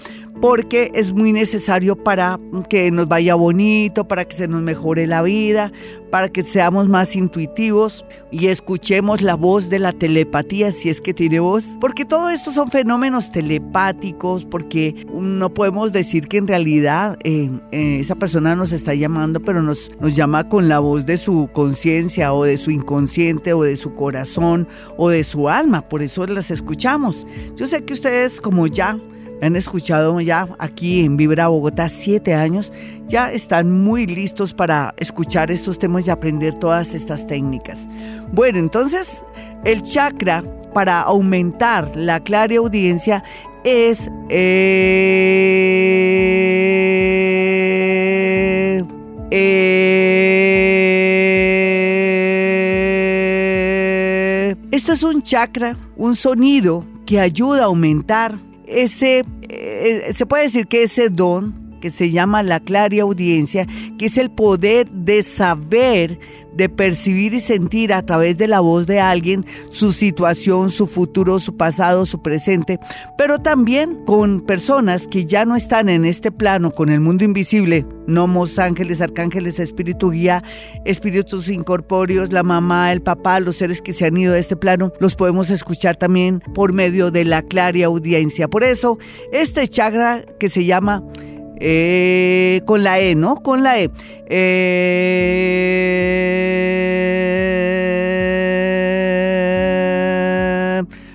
porque 0.44 0.92
es 0.94 1.14
muy 1.14 1.32
necesario 1.32 1.96
para 1.96 2.38
que 2.70 2.92
nos 2.92 3.08
vaya 3.08 3.34
bonito, 3.34 4.10
para 4.10 4.26
que 4.26 4.36
se 4.36 4.50
nos 4.50 4.62
mejore 4.62 5.08
la 5.08 5.22
vida, 5.22 5.72
para 6.12 6.28
que 6.28 6.44
seamos 6.44 6.90
más 6.90 7.16
intuitivos 7.16 8.04
y 8.30 8.48
escuchemos 8.48 9.22
la 9.22 9.36
voz 9.36 9.70
de 9.70 9.80
la 9.80 9.94
telepatía 9.94 10.74
si 10.74 10.90
es 10.90 11.00
que 11.00 11.14
tiene 11.14 11.40
voz, 11.40 11.64
porque 11.80 12.04
todo 12.04 12.30
esto 12.30 12.52
son 12.52 12.70
fenómenos 12.70 13.32
telepáticos, 13.32 14.44
porque 14.44 15.06
no 15.14 15.54
podemos 15.54 15.94
decir 15.94 16.28
que 16.28 16.40
en 16.40 16.48
realidad 16.48 17.18
eh, 17.24 17.50
eh, 17.72 18.00
esa 18.02 18.16
persona 18.16 18.54
nos 18.54 18.74
está 18.74 18.94
llamando, 18.94 19.40
pero 19.40 19.62
nos, 19.62 19.92
nos 20.02 20.14
llama 20.14 20.50
con 20.50 20.68
la 20.68 20.80
voz 20.80 21.06
de 21.06 21.16
su 21.16 21.50
conciencia 21.54 22.34
o 22.34 22.44
de 22.44 22.58
su 22.58 22.70
inconsciente 22.70 23.54
o 23.54 23.64
de 23.64 23.78
su 23.78 23.96
corazón 23.96 24.68
o 24.98 25.08
de 25.08 25.24
su 25.24 25.48
alma, 25.48 25.88
por 25.88 26.02
eso 26.02 26.28
las 26.28 26.52
escuchamos. 26.52 27.26
Yo 27.56 27.66
sé 27.66 27.86
que 27.86 27.94
ustedes 27.94 28.42
como 28.42 28.68
ya 28.68 29.00
han 29.41 29.56
escuchado 29.56 30.19
ya 30.22 30.48
aquí 30.60 31.04
en 31.04 31.17
Vibra 31.17 31.48
Bogotá 31.48 31.89
siete 31.89 32.34
años, 32.34 32.72
ya 33.08 33.32
están 33.32 33.72
muy 33.84 34.06
listos 34.06 34.54
para 34.54 34.93
escuchar 34.98 35.52
estos 35.52 35.78
temas 35.80 36.08
y 36.08 36.10
aprender 36.10 36.54
todas 36.60 36.93
estas 36.96 37.28
técnicas. 37.28 37.88
Bueno, 38.32 38.60
entonces 38.60 39.24
el 39.65 39.82
chakra 39.82 40.43
para 40.74 41.02
aumentar 41.02 41.91
la 41.96 42.19
clara 42.22 42.56
audiencia 42.58 43.24
es 43.63 44.10
eh, 44.30 45.24
eh, 49.32 50.04
esto 54.72 54.93
es 54.93 55.04
un 55.04 55.22
chakra, 55.22 55.78
un 55.96 56.15
sonido 56.15 56.86
que 57.06 57.19
ayuda 57.19 57.62
a 57.63 57.65
aumentar 57.65 58.39
ese, 58.82 59.24
eh, 59.50 60.12
se 60.14 60.26
puede 60.26 60.44
decir 60.44 60.68
que 60.68 60.84
ese 60.84 61.10
don 61.10 61.62
que 61.84 61.89
se 61.89 62.12
llama 62.12 62.43
la 62.43 62.62
audiencia, 63.02 63.67
que 64.00 64.06
es 64.06 64.17
el 64.17 64.32
poder 64.32 64.89
de 64.89 65.22
saber, 65.22 66.17
de 66.56 66.69
percibir 66.69 67.34
y 67.34 67.41
sentir 67.41 67.91
a 67.91 68.06
través 68.06 68.38
de 68.38 68.48
la 68.48 68.62
voz 68.62 68.88
de 68.88 69.02
alguien 69.02 69.46
su 69.67 69.91
situación, 69.91 70.69
su 70.69 70.88
futuro, 70.88 71.39
su 71.39 71.58
pasado, 71.58 72.06
su 72.06 72.22
presente, 72.22 72.80
pero 73.17 73.39
también 73.39 74.06
con 74.06 74.39
personas 74.39 75.08
que 75.08 75.26
ya 75.26 75.43
no 75.43 75.58
están 75.58 75.89
en 75.89 76.06
este 76.06 76.32
plano, 76.32 76.72
con 76.72 76.89
el 76.89 77.02
mundo 77.02 77.26
invisible, 77.26 77.86
nomos, 78.08 78.60
ángeles, 78.60 79.02
arcángeles, 79.02 79.60
espíritu 79.60 80.12
guía, 80.12 80.41
espíritus 80.86 81.50
incorpóreos, 81.50 82.32
la 82.32 82.43
mamá, 82.43 82.93
el 82.93 83.02
papá, 83.02 83.41
los 83.41 83.58
seres 83.58 83.82
que 83.82 83.91
se 83.91 84.06
han 84.06 84.15
ido 84.15 84.32
de 84.32 84.39
este 84.39 84.56
plano, 84.56 84.93
los 85.02 85.15
podemos 85.15 85.50
escuchar 85.50 85.98
también 85.98 86.39
por 86.54 86.72
medio 86.72 87.12
de 87.12 87.26
la 87.26 87.43
audiencia. 87.84 88.48
Por 88.48 88.63
eso, 88.63 89.00
este 89.34 89.67
chakra 89.67 90.24
que 90.39 90.48
se 90.48 90.63
llama 90.63 91.04
eh, 91.65 92.62
con 92.65 92.84
la 92.84 92.99
E, 92.99 93.15
¿no? 93.15 93.38
Con 93.38 93.63
la 93.63 93.80
E. 93.80 93.89
Eh, 94.28 94.84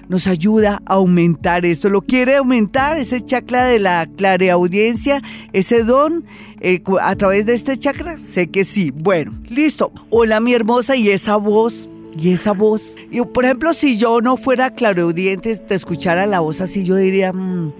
nos 0.08 0.26
ayuda 0.26 0.80
a 0.86 0.94
aumentar 0.94 1.66
esto. 1.66 1.90
¿Lo 1.90 2.00
quiere 2.00 2.36
aumentar? 2.36 2.96
Ese 2.96 3.20
chakra 3.20 3.66
de 3.66 3.78
la 3.78 4.08
audiencia, 4.52 5.20
ese 5.52 5.84
don 5.84 6.24
eh, 6.60 6.82
a 7.00 7.14
través 7.16 7.46
de 7.46 7.54
este 7.54 7.76
chakra? 7.76 8.16
Sé 8.18 8.48
que 8.48 8.64
sí. 8.64 8.90
Bueno, 8.90 9.32
listo. 9.48 9.92
Hola, 10.10 10.40
mi 10.40 10.54
hermosa, 10.54 10.96
y 10.96 11.10
esa 11.10 11.36
voz 11.36 11.88
y 12.18 12.32
esa 12.32 12.52
voz. 12.52 12.96
Y 13.10 13.20
por 13.20 13.44
ejemplo, 13.44 13.74
si 13.74 13.96
yo 13.96 14.20
no 14.20 14.36
fuera 14.36 14.74
claroaudiente, 14.74 15.54
te 15.56 15.74
escuchara 15.74 16.26
la 16.26 16.40
voz 16.40 16.60
así, 16.60 16.84
yo 16.84 16.96
diría, 16.96 17.32
mm, 17.32 17.72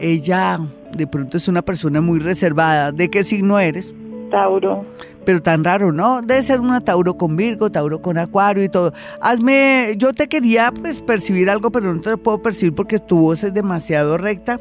ella 0.00 0.58
de 0.92 1.06
pronto 1.06 1.36
es 1.36 1.48
una 1.48 1.62
persona 1.62 2.00
muy 2.00 2.18
reservada. 2.18 2.92
¿De 2.92 3.08
qué 3.10 3.24
signo 3.24 3.58
eres? 3.58 3.94
Tauro. 4.30 4.84
Pero 5.24 5.42
tan 5.42 5.64
raro, 5.64 5.92
¿no? 5.92 6.22
Debe 6.22 6.42
ser 6.42 6.60
una 6.60 6.80
Tauro 6.80 7.14
con 7.14 7.36
Virgo, 7.36 7.70
Tauro 7.70 8.00
con 8.00 8.18
Acuario 8.18 8.64
y 8.64 8.68
todo. 8.68 8.92
Hazme, 9.20 9.94
yo 9.96 10.12
te 10.12 10.28
quería 10.28 10.72
pues 10.72 11.00
percibir 11.00 11.50
algo, 11.50 11.70
pero 11.70 11.92
no 11.92 12.00
te 12.00 12.10
lo 12.10 12.18
puedo 12.18 12.42
percibir 12.42 12.74
porque 12.74 12.98
tu 12.98 13.20
voz 13.20 13.44
es 13.44 13.54
demasiado 13.54 14.16
recta. 14.16 14.58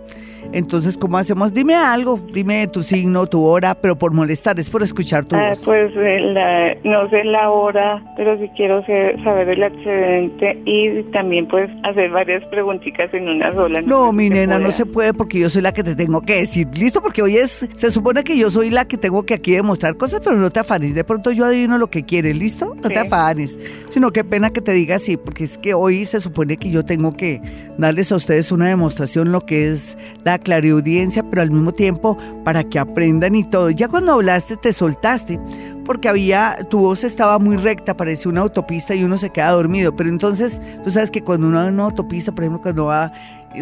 Entonces, 0.52 0.98
¿cómo 0.98 1.18
hacemos? 1.18 1.54
Dime 1.54 1.76
algo, 1.76 2.20
dime 2.34 2.68
tu 2.68 2.82
signo, 2.82 3.28
tu 3.28 3.46
hora, 3.46 3.76
pero 3.76 3.98
por 3.98 4.14
molestar, 4.14 4.60
es 4.60 4.70
por 4.70 4.82
escuchar 4.82 5.26
tu 5.26 5.36
ah, 5.36 5.50
voz. 5.50 5.60
Pues 5.60 5.92
eh, 5.96 6.80
no 6.84 7.10
sé 7.10 7.24
la 7.24 7.52
hora, 7.52 8.04
pero 8.18 8.38
sí 8.40 8.50
quiero 8.56 8.84
saber 8.86 9.50
el 9.50 9.64
accidente 9.64 10.60
y 10.66 11.04
también 11.12 11.48
pues 11.48 11.70
hacer 11.84 12.10
varias 12.10 12.44
preguntitas 12.46 13.14
en 13.14 13.28
una 13.28 13.54
sola. 13.54 13.82
No, 13.82 14.12
mi 14.12 14.30
nena, 14.30 14.58
no 14.58 14.72
se 14.72 14.86
puede 14.86 15.14
porque 15.14 15.40
yo 15.40 15.50
soy 15.50 15.62
la 15.62 15.74
que 15.74 15.84
te 15.84 15.96
tengo 15.96 16.22
que 16.22 16.36
decir. 16.38 16.68
Listo, 16.74 17.02
porque 17.02 17.22
hoy 17.22 17.38
es, 17.38 17.70
se 17.76 17.92
supone 17.92 18.24
que 18.24 18.38
yo 18.38 18.50
soy 18.50 18.70
la 18.70 18.86
que 18.86 18.98
tengo 18.98 19.24
que 19.24 19.36
aquí 19.36 19.52
demostrar 19.52 19.98
cosas, 19.98 20.22
pero 20.24 20.36
no 20.38 20.49
te 20.50 20.60
afanes. 20.60 20.94
De 20.94 21.04
pronto 21.04 21.32
yo 21.32 21.46
adivino 21.46 21.78
lo 21.78 21.90
que 21.90 22.04
quieres, 22.04 22.36
¿listo? 22.36 22.76
No 22.76 22.90
te 22.90 23.00
afanes. 23.00 23.58
Sino 23.90 24.12
qué 24.12 24.24
pena 24.24 24.50
que 24.50 24.62
te 24.62 24.72
diga 24.72 24.96
así, 24.96 25.18
porque 25.18 25.44
es 25.44 25.58
que 25.58 25.74
hoy 25.74 26.06
se 26.06 26.22
supone 26.22 26.58
que 26.58 26.70
yo 26.70 26.86
tengo 26.86 27.14
que 27.14 27.42
darles 27.78 28.12
a 28.12 28.16
ustedes 28.16 28.52
una 28.52 28.68
demostración 28.68 29.32
lo 29.32 29.42
que 29.42 29.72
es 29.72 29.98
la 30.24 30.38
clariaudiencia, 30.38 31.24
pero 31.24 31.42
al 31.42 31.52
mismo 31.52 31.74
tiempo 31.74 32.18
para 32.44 32.64
que 32.64 32.80
aprendan 32.80 33.36
y 33.36 33.44
todo. 33.44 33.70
Ya 33.70 33.88
cuando 33.88 34.14
hablaste 34.14 34.58
te 34.58 34.74
soltaste, 34.74 35.40
porque 35.86 36.08
había, 36.08 36.58
tu 36.70 36.80
voz 36.80 37.04
estaba 37.04 37.40
muy 37.40 37.58
recta, 37.58 37.98
parecía 37.98 38.30
una 38.30 38.42
autopista 38.42 38.94
y 38.94 39.04
uno 39.04 39.18
se 39.18 39.32
queda 39.32 39.52
dormido. 39.52 39.96
Pero 39.96 40.10
entonces, 40.10 40.62
tú 40.84 40.92
sabes 40.92 41.12
que 41.12 41.24
cuando 41.24 41.48
uno 41.48 41.58
va 41.58 41.68
en 41.68 41.74
una 41.74 41.86
autopista, 41.86 42.32
por 42.32 42.44
ejemplo, 42.44 42.62
cuando 42.62 42.86
va 42.86 43.12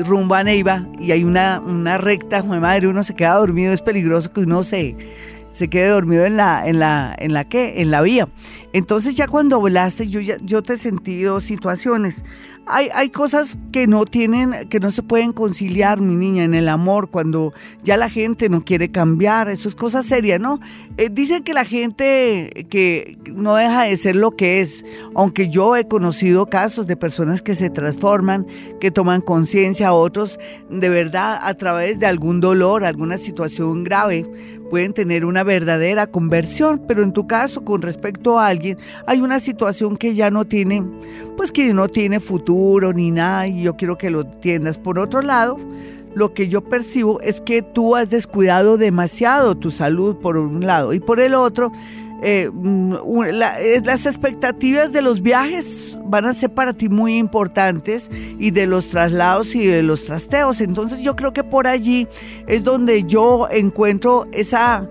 rumbo 0.05 0.35
a 0.35 0.43
Neiva 0.43 0.85
y 0.99 1.11
hay 1.11 1.23
una, 1.23 1.61
una 1.65 1.97
recta, 1.97 2.43
madre, 2.43 2.87
uno 2.87 3.03
se 3.03 3.15
queda 3.15 3.35
dormido, 3.35 3.73
es 3.73 3.81
peligroso 3.81 4.31
que 4.31 4.41
uno 4.41 4.63
se 4.63 4.95
se 5.57 5.69
quede 5.69 5.87
dormido 5.89 6.25
en 6.25 6.37
la, 6.37 6.67
en 6.67 6.79
la, 6.79 7.15
en 7.17 7.33
la 7.33 7.43
qué, 7.43 7.81
en 7.81 7.89
la 7.89 8.01
vía. 8.01 8.27
Entonces 8.73 9.15
ya 9.17 9.27
cuando 9.27 9.55
hablaste, 9.57 10.07
yo 10.07 10.19
ya, 10.19 10.37
yo 10.41 10.61
te 10.61 10.73
he 10.73 10.77
sentido 10.77 11.41
situaciones. 11.41 12.23
Hay, 12.69 12.89
hay 12.93 13.09
cosas 13.09 13.57
que 13.71 13.87
no 13.87 14.05
tienen, 14.05 14.67
que 14.67 14.79
no 14.79 14.91
se 14.91 15.03
pueden 15.03 15.31
conciliar, 15.31 16.01
mi 16.01 16.15
niña, 16.15 16.43
en 16.43 16.53
el 16.53 16.67
amor, 16.67 17.09
cuando 17.09 17.53
ya 17.83 17.95
la 17.95 18.09
gente 18.09 18.49
no 18.49 18.65
quiere 18.65 18.91
cambiar, 18.91 19.47
eso 19.49 19.69
es 19.69 19.75
cosa 19.75 20.03
seria, 20.03 20.37
¿no? 20.37 20.59
Eh, 20.97 21.09
dicen 21.11 21.43
que 21.43 21.53
la 21.53 21.63
gente 21.63 22.67
que 22.69 23.17
no 23.31 23.55
deja 23.55 23.83
de 23.83 23.95
ser 23.95 24.15
lo 24.15 24.31
que 24.31 24.59
es, 24.59 24.83
aunque 25.15 25.47
yo 25.47 25.75
he 25.75 25.87
conocido 25.87 26.47
casos 26.47 26.87
de 26.87 26.97
personas 26.97 27.41
que 27.41 27.55
se 27.55 27.69
transforman, 27.69 28.45
que 28.81 28.91
toman 28.91 29.21
conciencia, 29.21 29.93
otros 29.93 30.39
de 30.69 30.89
verdad 30.89 31.39
a 31.41 31.53
través 31.53 31.99
de 31.99 32.07
algún 32.07 32.41
dolor, 32.41 32.83
alguna 32.83 33.17
situación 33.17 33.83
grave, 33.83 34.25
pueden 34.69 34.93
tener 34.93 35.25
una 35.25 35.43
verdadera 35.43 36.07
conversión, 36.07 36.81
pero 36.87 37.03
en 37.03 37.13
tu 37.13 37.27
caso, 37.27 37.63
con 37.63 37.81
respecto 37.81 38.39
a 38.39 38.47
alguien, 38.47 38.77
hay 39.05 39.21
una 39.21 39.39
situación 39.39 39.97
que 39.97 40.13
ya 40.13 40.29
no 40.29 40.45
tiene, 40.45 40.83
pues 41.37 41.51
que 41.51 41.73
no 41.73 41.87
tiene 41.87 42.19
futuro 42.19 42.56
ni 42.93 43.11
nada, 43.11 43.47
y 43.47 43.63
yo 43.63 43.75
quiero 43.75 43.97
que 43.97 44.09
lo 44.09 44.21
entiendas. 44.21 44.77
Por 44.77 44.99
otro 44.99 45.21
lado, 45.21 45.57
lo 46.15 46.33
que 46.33 46.47
yo 46.47 46.61
percibo 46.61 47.19
es 47.21 47.41
que 47.41 47.61
tú 47.61 47.95
has 47.95 48.09
descuidado 48.09 48.77
demasiado 48.77 49.55
tu 49.55 49.71
salud 49.71 50.15
por 50.17 50.37
un 50.37 50.65
lado, 50.65 50.93
y 50.93 50.99
por 50.99 51.19
el 51.19 51.35
otro, 51.35 51.71
eh, 52.23 52.49
mm, 52.51 52.95
eh, 53.27 53.81
las 53.83 54.05
expectativas 54.05 54.91
de 54.91 55.03
los 55.03 55.21
viajes 55.21 55.97
van 56.05 56.25
a 56.25 56.33
ser 56.33 56.51
para 56.51 56.73
ti 56.73 56.89
muy 56.89 57.17
importantes 57.17 58.09
y 58.39 58.51
de 58.51 58.65
los 58.65 58.87
traslados 58.87 59.53
y 59.53 59.65
de 59.65 59.83
los 59.83 60.03
trasteos. 60.03 60.61
Entonces 60.61 61.03
yo 61.03 61.15
creo 61.15 61.33
que 61.33 61.43
por 61.43 61.67
allí 61.67 62.07
es 62.47 62.63
donde 62.63 63.03
yo 63.03 63.47
encuentro 63.51 64.25
esa 64.31 64.89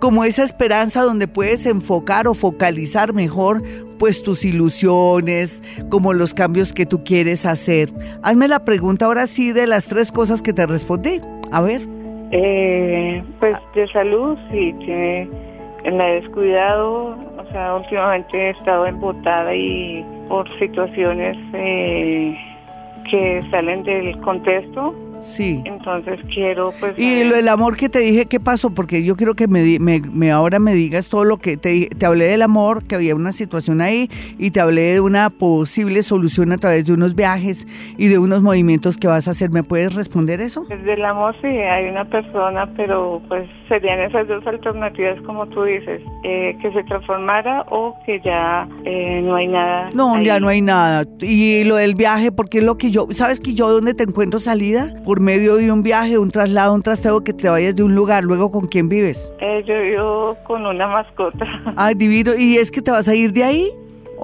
como 0.00 0.24
esa 0.24 0.44
esperanza 0.44 1.02
donde 1.02 1.28
puedes 1.28 1.66
enfocar 1.66 2.28
o 2.28 2.34
focalizar 2.34 3.12
mejor 3.12 3.62
pues 3.98 4.22
tus 4.22 4.44
ilusiones, 4.44 5.62
como 5.90 6.12
los 6.12 6.34
cambios 6.34 6.72
que 6.72 6.86
tú 6.86 7.04
quieres 7.04 7.46
hacer. 7.46 7.90
Hazme 8.22 8.48
la 8.48 8.64
pregunta 8.64 9.06
ahora 9.06 9.26
sí 9.26 9.52
de 9.52 9.66
las 9.66 9.86
tres 9.86 10.12
cosas 10.12 10.42
que 10.42 10.52
te 10.52 10.66
respondí. 10.66 11.20
A 11.52 11.62
ver. 11.62 11.82
Eh, 12.32 13.22
pues 13.38 13.56
de 13.74 13.86
salud, 13.88 14.36
sí, 14.50 14.74
tiene 14.80 15.28
la 15.90 16.10
he 16.10 16.20
descuidado, 16.20 17.16
o 17.38 17.52
sea, 17.52 17.76
últimamente 17.76 18.36
he 18.36 18.50
estado 18.50 18.86
embotada 18.86 19.54
y 19.54 20.04
por 20.28 20.48
situaciones 20.58 21.36
eh, 21.52 22.36
que 23.10 23.42
salen 23.50 23.82
del 23.82 24.18
contexto. 24.20 24.94
Sí. 25.24 25.62
Entonces 25.64 26.20
quiero 26.32 26.72
pues... 26.80 26.94
Y 26.98 27.24
lo 27.24 27.36
del 27.36 27.48
amor 27.48 27.76
que 27.76 27.88
te 27.88 27.98
dije, 28.00 28.26
¿qué 28.26 28.40
pasó? 28.40 28.74
Porque 28.74 29.04
yo 29.04 29.16
quiero 29.16 29.34
que 29.34 29.48
me, 29.48 29.78
me, 29.80 30.00
me- 30.00 30.30
ahora 30.30 30.58
me 30.58 30.74
digas 30.74 31.08
todo 31.08 31.24
lo 31.24 31.38
que 31.38 31.56
te 31.56 31.68
dije. 31.70 31.88
Te 31.88 32.06
hablé 32.06 32.24
del 32.26 32.42
amor, 32.42 32.84
que 32.84 32.94
había 32.94 33.14
una 33.14 33.32
situación 33.32 33.80
ahí, 33.80 34.08
y 34.38 34.50
te 34.50 34.60
hablé 34.60 34.82
de 34.94 35.00
una 35.00 35.30
posible 35.30 36.02
solución 36.02 36.52
a 36.52 36.58
través 36.58 36.84
de 36.84 36.92
unos 36.92 37.14
viajes 37.14 37.66
y 37.98 38.08
de 38.08 38.18
unos 38.18 38.42
movimientos 38.42 38.96
que 38.98 39.06
vas 39.06 39.28
a 39.28 39.32
hacer. 39.32 39.50
¿Me 39.50 39.62
puedes 39.62 39.94
responder 39.94 40.40
eso? 40.40 40.64
Desde 40.68 40.94
el 40.94 41.04
amor 41.04 41.34
sí 41.40 41.46
hay 41.48 41.86
una 41.88 42.04
persona, 42.08 42.70
pero 42.76 43.20
pues 43.28 43.48
serían 43.68 44.00
esas 44.00 44.28
dos 44.28 44.46
alternativas 44.46 45.20
como 45.26 45.46
tú 45.46 45.62
dices, 45.64 46.00
eh, 46.24 46.56
que 46.60 46.72
se 46.72 46.82
transformara 46.84 47.62
o 47.70 47.94
que 48.06 48.20
ya 48.24 48.68
eh, 48.84 49.20
no 49.24 49.36
hay 49.36 49.48
nada. 49.48 49.90
No, 49.94 50.16
ahí. 50.16 50.24
ya 50.24 50.40
no 50.40 50.48
hay 50.48 50.60
nada. 50.60 51.04
Y 51.20 51.64
lo 51.64 51.76
del 51.76 51.94
viaje, 51.94 52.30
porque 52.32 52.58
es 52.58 52.64
lo 52.64 52.76
que 52.76 52.90
yo, 52.90 53.08
¿sabes 53.10 53.40
que 53.40 53.54
yo 53.54 53.70
dónde 53.70 53.94
te 53.94 54.04
encuentro 54.04 54.38
salida? 54.38 54.94
Por 55.04 55.13
medio 55.20 55.56
de 55.56 55.70
un 55.72 55.82
viaje, 55.82 56.18
un 56.18 56.30
traslado, 56.30 56.74
un 56.74 56.82
trasteo, 56.82 57.22
que 57.24 57.32
te 57.32 57.48
vayas 57.48 57.74
de 57.76 57.82
un 57.82 57.94
lugar, 57.94 58.24
luego 58.24 58.50
con 58.50 58.66
quién 58.66 58.88
vives. 58.88 59.30
Eh, 59.40 59.62
yo 59.66 59.80
vivo 59.80 60.36
con 60.46 60.64
una 60.66 60.86
mascota. 60.86 61.44
Ay, 61.76 61.94
divino. 61.94 62.32
¿Y 62.36 62.56
es 62.56 62.70
que 62.70 62.82
te 62.82 62.90
vas 62.90 63.08
a 63.08 63.14
ir 63.14 63.32
de 63.32 63.44
ahí? 63.44 63.68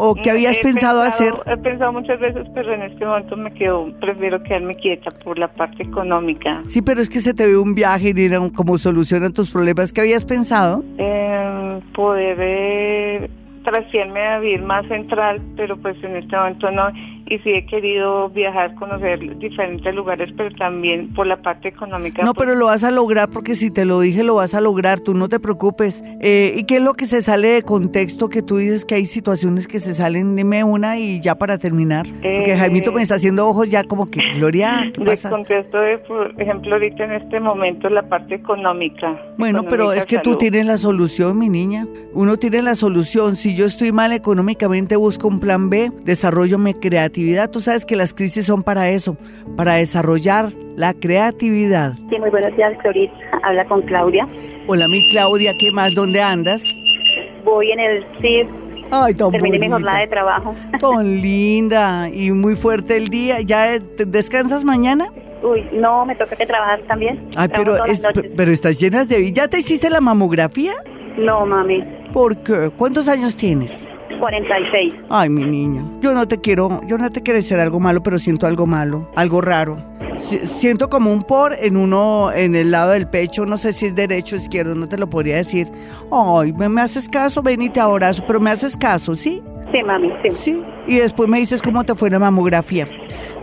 ¿O 0.03 0.15
qué 0.15 0.31
habías 0.31 0.57
He 0.57 0.61
pensado, 0.61 1.03
hacer? 1.03 1.35
He 1.47 1.57
pensado 1.59 1.93
muchas 1.93 2.19
veces, 2.21 2.47
pero 2.55 2.73
en 2.73 2.83
este 2.83 3.05
momento 3.05 3.37
me 3.37 3.53
quedo, 3.53 3.93
prefiero 4.01 4.43
quedarme 4.43 4.77
quieta 4.77 5.11
por 5.11 5.39
la 5.39 5.49
parte 5.49 5.83
económica. 5.83 6.63
Sí, 6.65 6.81
pero 6.81 7.01
es 7.01 7.11
que 7.11 7.21
se 7.21 7.35
te 7.35 7.47
ve 7.47 7.59
un 7.59 7.75
viaje 7.75 8.13
y 8.17 8.35
un- 8.35 8.51
como 8.51 8.79
soluciona 8.79 9.31
tus 9.31 9.51
problemas. 9.51 9.93
¿Qué 9.93 10.01
habías 10.01 10.25
pensado? 10.25 10.85
Eh, 10.97 11.81
poder 11.95 12.37
eh, 12.41 13.31
trastearme 13.65 14.21
a 14.27 14.39
vivir 14.39 14.63
más 14.63 14.87
central, 14.87 15.41
pero 15.57 15.77
pues 15.77 16.03
en 16.03 16.17
este 16.17 16.35
momento 16.37 16.71
no. 16.71 16.89
Y 17.31 17.39
sí 17.39 17.51
he 17.51 17.65
querido 17.65 18.29
viajar, 18.31 18.75
conocer 18.75 19.21
diferentes 19.39 19.95
lugares, 19.95 20.29
pero 20.37 20.51
también 20.57 21.15
por 21.15 21.27
la 21.29 21.41
parte 21.41 21.69
económica. 21.69 22.23
No, 22.25 22.35
pues, 22.35 22.45
pero 22.49 22.59
lo 22.59 22.67
vas 22.67 22.83
a 22.83 22.91
lograr 22.91 23.31
porque 23.31 23.55
si 23.55 23.71
te 23.71 23.85
lo 23.85 24.01
dije 24.01 24.25
lo 24.25 24.35
vas 24.35 24.53
a 24.55 24.61
lograr, 24.61 24.99
tú 24.99 25.15
no 25.15 25.29
te 25.29 25.39
preocupes. 25.39 26.03
Eh, 26.21 26.55
¿Y 26.57 26.65
qué 26.65 26.79
es 26.79 26.83
lo 26.83 26.95
que 26.95 27.07
se 27.07 27.23
sale 27.23 27.47
de 27.49 27.63
contexto 27.63 28.29
que 28.29 28.43
tú 28.43 28.57
dices 28.57 28.85
que 28.85 28.97
hay 28.97 29.07
situaciones 29.07 29.69
que 29.69 29.79
se 29.79 29.95
salen? 29.95 30.35
Dime 30.35 30.65
una 30.65 30.99
y 30.99 31.21
ya 31.21 31.37
para 31.37 31.57
terminar. 31.59 32.05
Porque 32.07 32.53
Eh, 32.53 32.57
Jaimito 32.57 32.91
me 32.93 33.01
está 33.01 33.15
haciendo 33.15 33.47
ojos 33.47 33.71
ya 33.71 33.85
como 33.85 34.11
que, 34.11 34.21
Gloria, 34.35 34.91
¿qué 34.93 35.05
pasa? 35.05 35.31
contesto, 35.31 35.79
de, 35.79 35.99
por 35.99 36.35
ejemplo, 36.37 36.73
ahorita 36.75 37.05
en 37.05 37.13
este 37.13 37.39
momento 37.39 37.89
la 37.89 38.03
parte 38.09 38.35
económica. 38.35 39.17
Bueno, 39.39 39.63
pero 39.69 39.93
es 39.93 40.05
que 40.05 40.19
tú 40.19 40.31
salud. 40.31 40.39
tienes 40.39 40.67
la 40.67 40.77
solución, 40.79 41.39
mi 41.39 41.49
niña. 41.49 41.87
Uno 42.13 42.39
tiene 42.39 42.61
la 42.63 42.75
solución. 42.75 43.37
Si 43.37 43.57
yo 43.57 43.67
estoy 43.67 43.93
mal 43.93 44.13
económicamente, 44.13 44.97
busco 44.97 45.29
un 45.29 45.39
plan 45.39 45.71
B, 45.71 45.93
desarrollo 46.05 46.59
mi 46.59 46.75
creatividad. 47.21 47.51
Tú 47.51 47.61
sabes 47.61 47.85
que 47.85 47.97
las 47.97 48.15
crisis 48.15 48.47
son 48.47 48.63
para 48.63 48.89
eso, 48.89 49.17
para 49.57 49.75
desarrollar 49.75 50.53
la 50.77 50.95
creatividad. 50.95 51.95
Sí, 52.09 52.19
muy 52.19 52.31
buenos 52.31 52.57
días, 52.57 52.73
Florita. 52.81 53.13
Habla 53.43 53.65
con 53.67 53.83
Claudia. 53.83 54.27
Hola, 54.67 54.89
mi 54.89 55.09
Claudia, 55.11 55.53
¿qué 55.59 55.71
más? 55.73 55.95
¿Dónde 55.95 56.21
andas? 56.23 56.63
Voy 57.45 57.71
en 57.73 57.81
el 57.81 58.05
CIF, 58.21 58.49
Ay, 58.93 59.15
tan 59.15 59.31
terminé 59.31 59.59
mi 59.59 59.69
jornada 59.69 60.01
de 60.01 60.09
trabajo. 60.09 60.55
Tan 60.81 61.21
linda 61.23 62.09
y 62.13 62.31
muy 62.33 62.57
fuerte 62.57 62.97
el 62.97 63.09
día. 63.09 63.41
¿Ya 63.41 63.75
eh, 63.75 63.81
te- 63.81 64.05
descansas 64.05 64.65
mañana? 64.65 65.09
Uy, 65.43 65.65
no, 65.73 66.05
me 66.05 66.15
toca 66.17 66.37
que 66.37 66.45
trabajar 66.47 66.81
también. 66.87 67.29
Ay, 67.37 67.49
pero, 67.49 67.85
es- 67.87 68.03
pero 68.37 68.51
estás 68.51 68.79
llenas 68.81 69.09
de... 69.09 69.33
¿Ya 69.33 69.49
te 69.49 69.59
hiciste 69.59 69.89
la 69.91 70.01
mamografía? 70.01 70.73
No, 71.19 71.45
mami, 71.47 71.83
¿Por 72.13 72.43
qué? 72.43 72.71
¿Cuántos 72.77 73.09
años 73.09 73.37
tienes? 73.37 73.87
46. 74.21 74.95
Ay, 75.09 75.29
mi 75.31 75.45
niña, 75.45 75.83
yo 76.01 76.13
no 76.15 76.29
te 76.29 76.39
quiero, 76.41 76.81
yo 76.87 76.99
no 76.99 77.11
te 77.11 77.23
quiero 77.23 77.39
decir 77.39 77.59
algo 77.59 77.81
malo, 77.81 78.03
pero 78.03 78.19
siento 78.19 78.47
algo 78.47 78.67
malo, 78.67 79.11
algo 79.17 79.41
raro. 79.41 79.83
Si- 80.19 80.39
siento 80.47 80.91
como 80.91 81.11
un 81.13 81.23
por 81.23 81.55
en 81.59 81.77
uno, 81.79 82.31
en 82.33 82.55
el 82.55 82.71
lado 82.71 82.91
del 82.93 83.09
pecho, 83.09 83.47
no 83.47 83.57
sé 83.57 83.73
si 83.73 83.87
es 83.87 83.95
derecho 83.95 84.37
o 84.37 84.39
izquierdo, 84.39 84.75
no 84.75 84.87
te 84.87 84.99
lo 84.99 85.09
podría 85.09 85.37
decir. 85.37 85.69
Ay, 86.13 86.53
me, 86.53 86.69
me 86.69 86.83
haces 86.83 87.09
caso, 87.09 87.43
ven 87.43 87.63
y 87.63 87.71
te 87.71 87.81
abrazo, 87.81 88.23
pero 88.27 88.39
me 88.39 88.51
haces 88.51 88.77
caso, 88.77 89.17
¿sí? 89.17 89.43
Sí, 89.73 89.83
mami, 89.85 90.11
sí. 90.23 90.31
Sí. 90.33 90.65
Y 90.87 90.97
después 90.97 91.29
me 91.29 91.39
dices 91.39 91.63
cómo 91.63 91.85
te 91.85 91.95
fue 91.95 92.11
la 92.11 92.19
mamografía. 92.19 92.89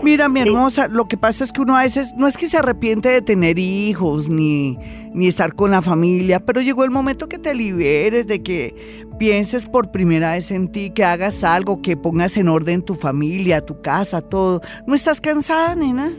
Mira, 0.04 0.28
mi 0.30 0.42
hermosa, 0.42 0.88
lo 0.88 1.08
que 1.08 1.18
pasa 1.18 1.44
es 1.44 1.52
que 1.52 1.62
uno 1.62 1.78
a 1.78 1.84
veces, 1.84 2.14
no 2.16 2.28
es 2.28 2.38
que 2.38 2.48
se 2.48 2.58
arrepiente 2.58 3.10
de 3.10 3.22
tener 3.22 3.58
hijos 3.58 4.30
ni, 4.30 4.78
ni 5.14 5.28
estar 5.28 5.56
con 5.56 5.72
la 5.72 5.82
familia, 5.82 6.40
pero 6.40 6.62
llegó 6.62 6.84
el 6.84 6.92
momento 6.92 7.28
que 7.28 7.40
te 7.40 7.56
liberes, 7.56 8.28
de 8.28 8.44
que 8.44 8.76
pienses 9.18 9.66
por 9.66 9.92
primera 9.92 10.34
vez 10.34 10.52
en 10.52 10.72
ti, 10.72 10.90
que 10.90 11.04
hagas 11.04 11.44
algo, 11.44 11.82
que 11.82 11.96
pongas 11.98 12.38
en 12.38 12.50
orden 12.50 12.84
tu 12.84 12.94
familia, 12.94 13.66
tu 13.66 13.82
casa, 13.82 14.22
todo. 14.22 14.62
¿No 14.86 14.94
estás 14.94 15.22
cansada, 15.22 15.76
nena? 15.76 16.12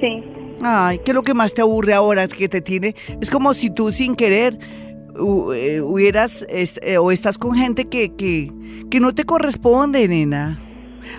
Sí. 0.00 0.22
Ay, 0.62 1.00
¿qué 1.04 1.10
es 1.10 1.14
lo 1.14 1.22
que 1.22 1.34
más 1.34 1.54
te 1.54 1.62
aburre 1.62 1.94
ahora 1.94 2.28
que 2.28 2.48
te 2.48 2.60
tiene? 2.60 2.94
Es 3.20 3.30
como 3.30 3.52
si 3.54 3.70
tú 3.70 3.90
sin 3.90 4.14
querer 4.14 4.58
hubieras 5.18 6.44
est- 6.48 6.78
eh, 6.82 6.98
o 6.98 7.10
estás 7.12 7.38
con 7.38 7.54
gente 7.54 7.86
que, 7.86 8.10
que, 8.14 8.52
que 8.90 9.00
no 9.00 9.14
te 9.14 9.24
corresponde, 9.24 10.06
nena. 10.08 10.58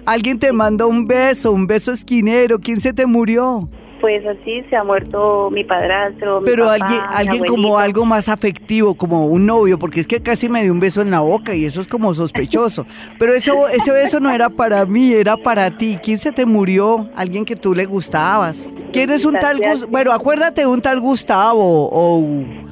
Alguien 0.05 0.39
te 0.39 0.51
manda 0.51 0.85
un 0.85 1.07
beso, 1.07 1.51
un 1.51 1.67
beso 1.67 1.91
esquinero. 1.91 2.59
¿Quién 2.59 2.79
se 2.79 2.93
te 2.93 3.05
murió? 3.05 3.69
Pues 4.03 4.21
así 4.27 4.61
se 4.69 4.75
ha 4.75 4.83
muerto 4.83 5.49
mi 5.49 5.63
padrastro, 5.63 6.41
mi 6.41 6.45
Pero 6.45 6.65
papá, 6.65 6.73
alguien, 6.85 7.01
alguien 7.09 7.45
como 7.45 7.79
algo 7.79 8.03
más 8.03 8.27
afectivo, 8.27 8.95
como 8.95 9.27
un 9.27 9.45
novio, 9.45 9.79
porque 9.79 10.01
es 10.01 10.07
que 10.07 10.21
casi 10.21 10.49
me 10.49 10.61
dio 10.61 10.73
un 10.73 10.81
beso 10.81 10.99
en 10.99 11.09
la 11.09 11.21
boca 11.21 11.55
y 11.55 11.63
eso 11.63 11.79
es 11.79 11.87
como 11.87 12.13
sospechoso. 12.13 12.85
Pero 13.17 13.33
eso, 13.33 13.69
ese 13.69 13.93
beso 13.93 14.19
no 14.19 14.29
era 14.29 14.49
para 14.49 14.85
mí, 14.85 15.13
era 15.13 15.37
para 15.37 15.77
ti. 15.77 15.97
¿Quién 16.03 16.17
se 16.17 16.33
te 16.33 16.45
murió? 16.45 17.09
Alguien 17.15 17.45
que 17.45 17.55
tú 17.55 17.73
le 17.73 17.85
gustabas. 17.85 18.73
¿Quién 18.91 19.09
es 19.09 19.23
un 19.23 19.35
tal 19.35 19.57
Gracias. 19.59 19.83
Gus- 19.83 19.89
Bueno, 19.89 20.11
acuérdate 20.11 20.59
de 20.61 20.67
un 20.67 20.81
tal 20.81 20.99
Gustavo 20.99 21.87
o 21.89 22.19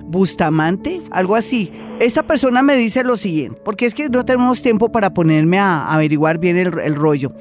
Bustamante, 0.03 0.99
algo 1.11 1.37
así. 1.37 1.71
Esta 2.01 2.23
persona 2.23 2.61
me 2.61 2.75
dice 2.75 3.05
lo 3.05 3.15
siguiente, 3.15 3.57
porque 3.63 3.85
es 3.85 3.95
que 3.95 4.09
no 4.09 4.25
tenemos 4.25 4.61
tiempo 4.61 4.91
para 4.91 5.13
ponerme 5.13 5.59
a 5.59 5.85
averiguar 5.85 6.39
bien 6.39 6.57
el, 6.57 6.77
el 6.79 6.95
rollo. 6.95 7.31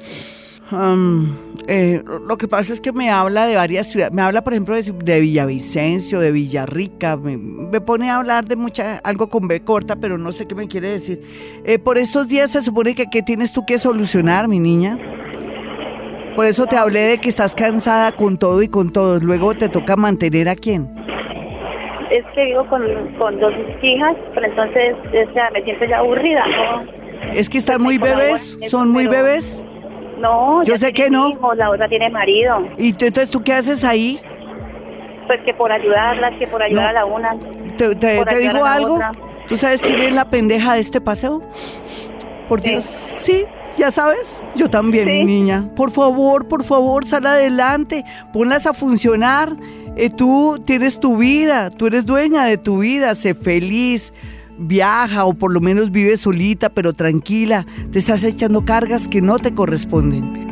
Um, 0.71 1.35
eh, 1.67 2.01
lo 2.05 2.37
que 2.37 2.47
pasa 2.47 2.71
es 2.71 2.79
que 2.79 2.93
me 2.93 3.09
habla 3.11 3.45
de 3.45 3.55
varias 3.55 3.87
ciudades, 3.87 4.13
me 4.13 4.21
habla 4.21 4.41
por 4.41 4.53
ejemplo 4.53 4.75
de, 4.75 4.81
de 4.81 5.19
Villavicencio, 5.19 6.19
de 6.19 6.31
Villarrica, 6.31 7.17
me, 7.17 7.35
me 7.37 7.81
pone 7.81 8.09
a 8.09 8.17
hablar 8.17 8.45
de 8.45 8.55
mucha, 8.55 8.97
algo 9.03 9.27
con 9.27 9.47
B 9.47 9.61
corta, 9.63 9.97
pero 9.97 10.17
no 10.17 10.31
sé 10.31 10.47
qué 10.47 10.55
me 10.55 10.67
quiere 10.67 10.89
decir. 10.89 11.21
Eh, 11.65 11.77
por 11.77 11.97
estos 11.97 12.27
días 12.29 12.51
se 12.51 12.61
supone 12.61 12.95
que 12.95 13.07
¿qué 13.11 13.21
tienes 13.21 13.51
tú 13.51 13.65
que 13.65 13.77
solucionar, 13.79 14.47
mi 14.47 14.59
niña? 14.59 14.97
Por 16.35 16.45
eso 16.45 16.65
te 16.65 16.77
hablé 16.77 17.01
de 17.01 17.17
que 17.17 17.27
estás 17.27 17.53
cansada 17.53 18.13
con 18.13 18.37
todo 18.37 18.61
y 18.61 18.69
con 18.69 18.93
todos, 18.93 19.21
luego 19.21 19.53
te 19.53 19.67
toca 19.67 19.97
mantener 19.97 20.47
a 20.47 20.55
quién. 20.55 20.89
Es 22.09 22.25
que 22.33 22.45
vivo 22.45 22.65
con, 22.67 22.81
con 23.17 23.39
dos 23.39 23.53
hijas, 23.81 24.15
pero 24.33 24.47
entonces 24.47 24.95
o 25.29 25.33
sea, 25.33 25.49
me 25.51 25.63
siento 25.63 25.85
ya 25.85 25.97
aburrida, 25.97 26.45
¿no? 26.47 27.01
Es 27.33 27.49
que 27.49 27.57
están 27.57 27.81
muy 27.81 27.97
bebés, 27.97 28.57
son 28.69 28.89
muy 28.89 29.07
bebés. 29.07 29.61
No, 30.21 30.63
Yo 30.63 30.77
sé 30.77 30.93
que 30.93 31.09
no. 31.09 31.29
hijos, 31.29 31.57
la 31.57 31.69
otra 31.69 31.87
tiene 31.89 32.09
marido. 32.09 32.59
¿Y 32.77 32.93
tú- 32.93 33.05
entonces 33.05 33.31
tú 33.31 33.41
qué 33.43 33.53
haces 33.53 33.83
ahí? 33.83 34.19
Pues 35.27 35.39
que 35.45 35.53
por 35.53 35.71
ayudarlas, 35.71 36.33
que 36.37 36.47
por 36.47 36.61
ayudar 36.61 36.83
No. 36.83 36.89
a 36.89 36.93
la 36.93 37.05
una. 37.05 37.39
¿Te, 37.77 37.95
te- 37.95 38.39
digo 38.39 38.63
algo? 38.65 38.95
otra. 38.95 39.11
¿Tú 39.47 39.57
sabes 39.57 39.81
quién 39.81 39.99
es 39.99 40.13
la 40.13 40.29
pendeja 40.29 40.73
de 40.75 40.79
este 40.79 41.01
paseo? 41.01 41.41
Por. 42.47 42.61
Dios. 42.61 42.85
Sí, 43.17 43.45
ya 43.77 43.91
sabes. 43.91 44.41
Yo 44.55 44.69
también, 44.69 45.07
mi 45.07 45.23
niña. 45.23 45.69
Por 45.75 45.91
favor, 45.91 46.47
por 46.47 46.63
favor, 46.63 47.05
sal 47.07 47.25
adelante. 47.25 48.03
Ponlas 48.33 48.65
a 48.67 48.73
funcionar. 48.73 49.55
Eh, 49.95 50.09
tú 50.09 50.61
tienes 50.65 50.99
tu 50.99 51.17
vida. 51.17 51.69
Tú 51.69 51.87
eres 51.87 52.05
dueña 52.05 52.45
de 52.45 52.57
tu 52.57 52.79
vida. 52.79 53.15
Sé 53.15 53.33
feliz. 53.35 54.13
Viaja 54.57 55.25
o 55.25 55.33
por 55.33 55.51
lo 55.51 55.61
menos 55.61 55.91
vive 55.91 56.17
solita, 56.17 56.69
pero 56.69 56.93
tranquila. 56.93 57.65
Te 57.91 57.99
estás 57.99 58.23
echando 58.23 58.65
cargas 58.65 59.07
que 59.07 59.21
no 59.21 59.39
te 59.39 59.53
corresponden. 59.53 60.51